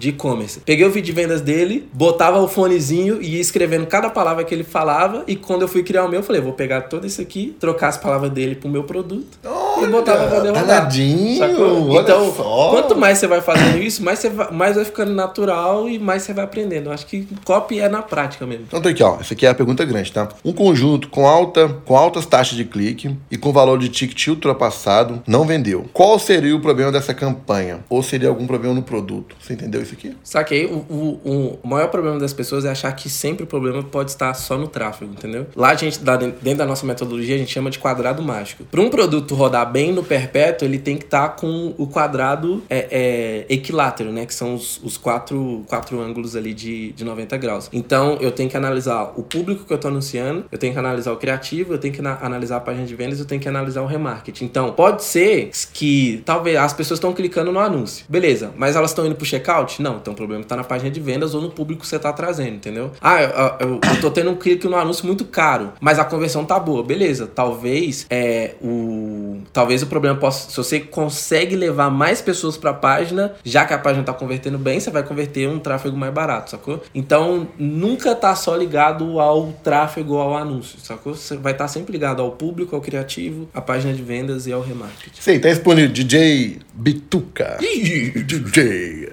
[0.00, 0.54] e-commerce.
[0.54, 4.10] De, de Peguei o vídeo de vendas dele, botava o fonezinho e ia escrevendo cada
[4.10, 5.22] palavra que ele falava.
[5.28, 7.88] E quando eu fui criar o meu, eu falei, vou pegar todo isso aqui, trocar
[7.88, 10.64] as palavras dele pro meu produto Olha, e botava pra derrubar.
[10.64, 12.70] Danadinho, então, só.
[12.70, 16.22] quanto mais você vai fazendo isso, mais, você vai, mais vai ficando natural e mais
[16.22, 16.86] você vai aprendendo.
[16.86, 18.64] Eu acho que copy é na prática mesmo.
[18.68, 19.18] Então, tá aqui, ó.
[19.20, 20.28] Essa aqui é a pergunta grande, tá?
[20.44, 25.22] Um conjunto com, alta, com altas taxas de clique e com valor de ticket ultrapassado
[25.26, 25.86] não vendeu.
[25.92, 27.80] Qual seria o problema dessa campanha?
[27.88, 29.36] Ou seria algum problema no produto?
[29.40, 30.16] Você entendeu isso aqui?
[30.22, 30.66] Saquei.
[30.66, 34.32] O, o, o maior problema das pessoas é achar que sempre o problema pode estar
[34.34, 35.46] só no tráfego, entendeu?
[35.56, 38.64] Lá a gente, dentro da nossa metodologia, a gente chama de quadrado mágico.
[38.64, 42.88] Para um produto rodar bem no perpétuo, ele tem que estar com o quadrado é,
[42.90, 44.26] é, equilátero, né?
[44.26, 47.68] Que são os, os quatro, quatro ângulos ali de, de 90 graus.
[47.72, 51.12] Então, eu tenho que analisar o público que eu estou anunciando, eu tenho que analisar
[51.12, 53.86] o criativo, eu tenho que analisar a página de vendas, eu tenho que analisar o
[53.86, 54.44] remarketing.
[54.44, 58.04] Então, pode ser que talvez as pessoas estão clicando no anúncio.
[58.08, 59.80] Beleza, mas elas estão indo pro checkout?
[59.80, 62.12] Não, então o problema está na página de vendas ou no público que você está
[62.12, 62.90] trazendo, entendeu?
[63.00, 66.44] Ah, eu, eu, eu tô tendo um clique no anúncio muito caro, mas a conversão
[66.44, 66.82] tá boa.
[66.82, 72.70] Beleza, talvez é o talvez o problema possa se você consegue levar mais pessoas para
[72.70, 76.14] a página, já que a página tá convertendo bem, você vai converter um tráfego mais
[76.14, 76.82] barato, sacou?
[76.94, 81.14] Então, nunca tá só ligado ao tráfego ou ao anúncio, sacou?
[81.14, 84.52] Você vai estar tá sempre ligado ao público, ao criativo, à página de vendas e
[84.52, 85.20] ao remarketing.
[85.20, 87.58] Sei, tá disponível DJ Bituca.
[87.60, 89.12] DJ.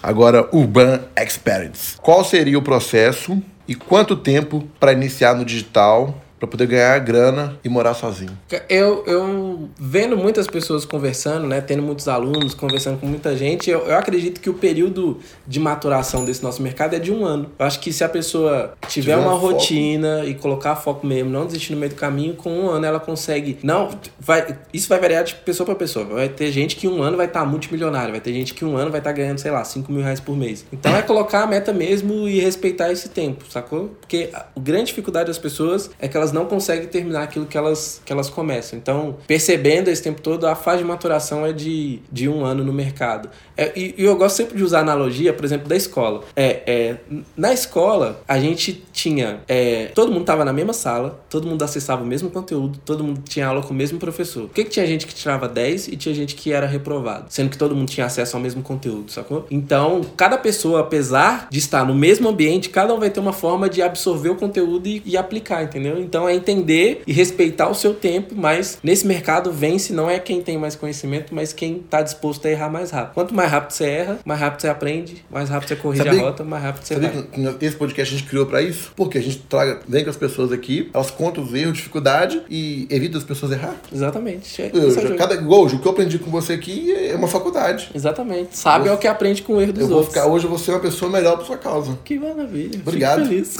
[0.00, 1.96] Agora, Urban Experience.
[2.00, 7.58] Qual seria o processo e quanto tempo para iniciar no digital para poder ganhar grana
[7.64, 8.36] e morar sozinho.
[8.68, 13.80] Eu, eu vendo muitas pessoas conversando, né, tendo muitos alunos, conversando com muita gente, eu,
[13.80, 17.50] eu acredito que o período de maturação desse nosso mercado é de um ano.
[17.58, 20.28] Eu acho que se a pessoa tiver, tiver uma um rotina foco.
[20.28, 23.58] e colocar foco mesmo, não desistir no meio do caminho, com um ano ela consegue.
[23.62, 26.04] Não, vai, isso vai variar de pessoa para pessoa.
[26.04, 28.76] Vai ter gente que um ano vai estar tá multimilionário, vai ter gente que um
[28.76, 30.64] ano vai estar tá ganhando, sei lá, 5 mil reais por mês.
[30.72, 33.96] Então é colocar a meta mesmo e respeitar esse tempo, sacou?
[34.00, 37.56] Porque a grande dificuldade das pessoas é que elas elas não conseguem terminar aquilo que
[37.56, 38.78] elas, que elas começam.
[38.78, 42.72] Então, percebendo esse tempo todo, a fase de maturação é de, de um ano no
[42.72, 43.28] mercado.
[43.56, 46.22] É, e, e, eu gosto sempre de usar a analogia, por exemplo, da escola.
[46.36, 46.96] É, é
[47.36, 49.40] na escola, a gente tinha.
[49.48, 53.22] É, todo mundo estava na mesma sala, todo mundo acessava o mesmo conteúdo, todo mundo
[53.28, 54.46] tinha aula com o mesmo professor.
[54.48, 57.26] Por que, que tinha gente que tirava 10 e tinha gente que era reprovado?
[57.28, 59.46] Sendo que todo mundo tinha acesso ao mesmo conteúdo, sacou?
[59.50, 63.68] Então, cada pessoa, apesar de estar no mesmo ambiente, cada um vai ter uma forma
[63.68, 65.98] de absorver o conteúdo e, e aplicar, entendeu?
[65.98, 70.18] Então, então é entender e respeitar o seu tempo, mas nesse mercado vence não é
[70.18, 73.14] quem tem mais conhecimento, mas quem está disposto a errar mais rápido.
[73.14, 76.24] Quanto mais rápido você erra, mais rápido você aprende, mais rápido você corrige sabia, a
[76.24, 77.54] rota, mais rápido você sabia vai.
[77.54, 78.90] Que esse podcast a gente criou para isso?
[78.96, 82.88] Porque a gente traga, vem com as pessoas aqui, elas contam os erros, dificuldade e
[82.90, 83.76] evita as pessoas errar.
[83.92, 84.60] Exatamente.
[84.60, 87.90] É, eu, já, cada, igual, o que eu aprendi com você aqui é uma faculdade.
[87.94, 88.58] Exatamente.
[88.58, 90.12] Sabe eu, é o que aprende com o erro dos eu outros.
[90.12, 91.96] Vou ficar, hoje eu vou ser uma pessoa melhor por sua causa.
[92.04, 92.80] Que maravilha.
[92.84, 93.24] Obrigado.
[93.24, 93.56] Fico feliz.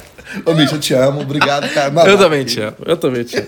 [0.44, 1.20] Ô, Misha, eu te amo.
[1.20, 2.10] Obrigado, cara.
[2.10, 2.76] eu também te amo.
[2.84, 3.46] Eu também te amo.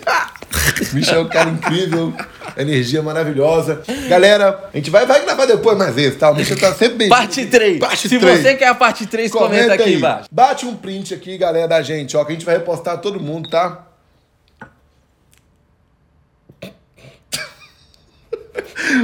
[0.92, 2.12] Misha é um cara incrível.
[2.56, 3.82] Energia maravilhosa.
[4.08, 6.30] Galera, a gente vai, vai gravar depois mais vezes, tá?
[6.30, 7.08] O Misha tá sempre bem.
[7.08, 7.78] Parte 3.
[7.78, 8.40] Parte Se 3.
[8.40, 9.94] você quer a parte 3, comenta, comenta aqui aí.
[9.94, 10.28] embaixo.
[10.30, 13.48] Bate um print aqui, galera, da gente, ó, que a gente vai repostar todo mundo,
[13.48, 13.86] tá?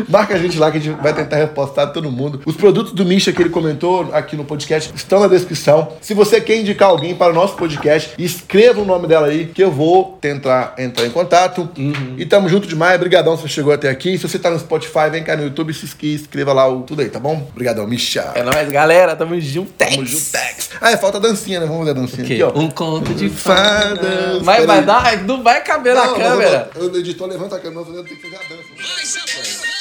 [0.08, 2.40] Marca a gente lá que a gente vai tentar repostar todo mundo.
[2.44, 5.92] Os produtos do Misha que ele comentou aqui no podcast estão na descrição.
[6.00, 9.62] Se você quer indicar alguém para o nosso podcast, escreva o nome dela aí que
[9.62, 11.68] eu vou tentar entrar em contato.
[11.76, 12.14] Uhum.
[12.16, 12.96] E tamo junto demais.
[12.96, 14.18] Obrigadão se você chegou até aqui.
[14.18, 17.08] Se você tá no Spotify, vem cá no YouTube, se inscreva lá o tudo aí,
[17.08, 17.46] tá bom?
[17.50, 18.32] Obrigadão, Misha.
[18.34, 19.16] É nóis, galera.
[19.16, 19.94] Tamo juntex.
[19.94, 20.70] Tamo juntex.
[20.80, 21.66] Ah, é, falta a dancinha, né?
[21.66, 22.52] Vamos ver a dancinha aqui, ó.
[22.54, 24.42] Um conto de fadas.
[24.42, 26.70] Vai, vai dar, não vai caber não, na câmera.
[26.76, 28.68] O editor levanta a câmera, eu tenho que fazer a dança.
[28.76, 29.77] Vai,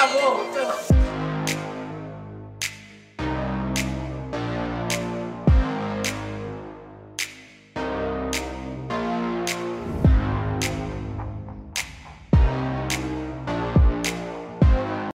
[0.00, 0.99] Acabou!